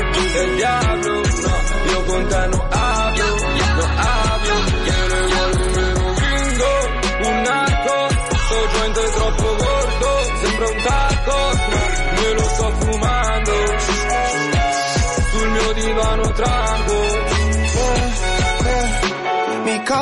il 0.43 0.55
diavolo, 0.55 1.21
no, 1.21 1.55
io 1.91 2.03
con 2.03 2.27
te 2.27 2.47
non 2.47 2.67
hablo, 2.69 3.35
non 3.75 3.91
hablo, 3.97 4.55
quiere 4.83 5.21
volverme 5.33 6.03
un 6.05 6.13
gringo, 6.15 7.29
un 7.29 7.41
narco, 7.41 8.07
sto 8.45 9.01
è 9.01 9.09
troppo 9.11 9.46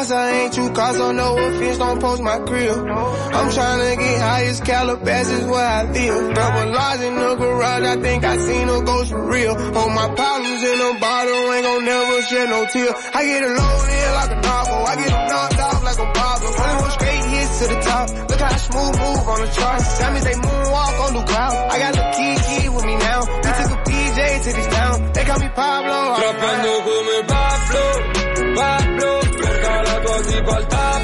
Cause 0.05 0.11
I 0.11 0.29
ain't 0.37 0.55
you, 0.55 0.69
cause 0.69 1.01
I 1.01 1.11
know 1.13 1.35
if 1.35 1.57
fish 1.57 1.77
don't 1.79 1.99
post 1.99 2.21
my 2.21 2.37
grill. 2.37 2.77
I'm 2.77 3.49
tryna 3.49 3.97
get 3.97 4.21
highest 4.21 4.63
Calabas 4.63 5.29
is 5.31 5.45
where 5.45 5.65
I 5.65 5.81
live. 5.81 6.35
Double 6.35 6.71
large 6.77 7.01
in 7.01 7.15
the 7.15 7.33
garage, 7.33 7.83
I 7.89 7.95
think 7.99 8.23
I 8.23 8.37
seen 8.37 8.69
a 8.69 8.81
ghost 8.85 9.09
for 9.09 9.25
real. 9.25 9.49
All 9.49 9.89
my 9.89 10.13
problems 10.13 10.61
in 10.61 10.77
a 10.77 10.99
bottle, 11.01 11.53
ain't 11.53 11.65
gon' 11.65 11.85
never 11.85 12.21
shed 12.21 12.49
no 12.53 12.65
tear. 12.69 12.93
I 13.17 13.25
get 13.25 13.41
it 13.41 13.49
loaded 13.49 14.11
like 14.13 14.29
a 14.29 14.39
novel, 14.45 14.85
I 14.85 14.93
get 14.93 15.09
knocked 15.09 15.59
off 15.73 15.83
like 15.83 15.97
a. 15.97 16.15
Only 16.45 16.81
one 16.85 16.91
straight 16.91 17.25
hits 17.25 17.59
to 17.59 17.65
the 17.73 17.79
top, 17.81 18.09
look 18.29 18.39
how 18.39 18.53
I 18.53 18.57
smooth 18.61 18.95
move 19.01 19.25
on 19.25 19.41
the 19.41 19.49
charts. 19.57 19.97
That 19.97 20.13
means 20.13 20.25
they 20.25 20.37
moonwalk 20.37 20.95
on 21.01 21.13
the 21.17 21.23
cloud. 21.25 21.53
I 21.73 21.79
got 21.81 21.93
the 21.97 22.05
key 22.13 22.33
key 22.45 22.69
with 22.69 22.85
me 22.85 22.93
now. 22.93 23.21
We 23.25 23.49
took 23.57 23.73
a 23.73 23.79
PJ 23.89 24.43
to 24.45 24.49
this 24.53 24.67
town, 24.69 25.13
they 25.13 25.25
call 25.25 25.39
me 25.39 25.49
Pablo, 25.49 26.13
la 30.45 30.94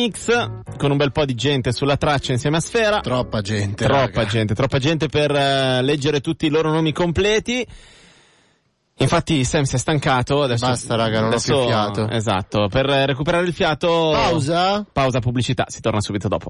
Remix 0.00 0.50
con 0.78 0.90
un 0.90 0.96
bel 0.96 1.12
po' 1.12 1.26
di 1.26 1.34
gente 1.34 1.72
sulla 1.72 1.98
traccia 1.98 2.32
insieme 2.32 2.56
a 2.56 2.60
Sfera. 2.60 3.00
Troppa 3.00 3.42
gente. 3.42 3.84
Troppa 3.84 4.20
raga. 4.20 4.24
gente, 4.24 4.54
troppa 4.54 4.78
gente 4.78 5.08
per 5.08 5.30
eh, 5.30 5.82
leggere 5.82 6.20
tutti 6.20 6.46
i 6.46 6.48
loro 6.48 6.70
nomi 6.70 6.92
completi. 6.92 7.66
Infatti 8.96 9.44
Sam 9.44 9.62
si 9.62 9.76
è 9.76 9.78
stancato, 9.78 10.42
adesso 10.42 10.66
Basta, 10.66 10.94
raga, 10.94 11.20
non 11.20 11.24
ho 11.24 11.28
adesso- 11.28 11.56
più 11.58 11.66
fiato. 11.66 12.08
Esatto, 12.10 12.68
per 12.68 12.84
recuperare 12.86 13.46
il 13.46 13.54
fiato 13.54 14.10
Pausa? 14.12 14.86
Pausa 14.90 15.20
pubblicità, 15.20 15.64
si 15.68 15.80
torna 15.80 16.00
subito 16.02 16.28
dopo. 16.28 16.38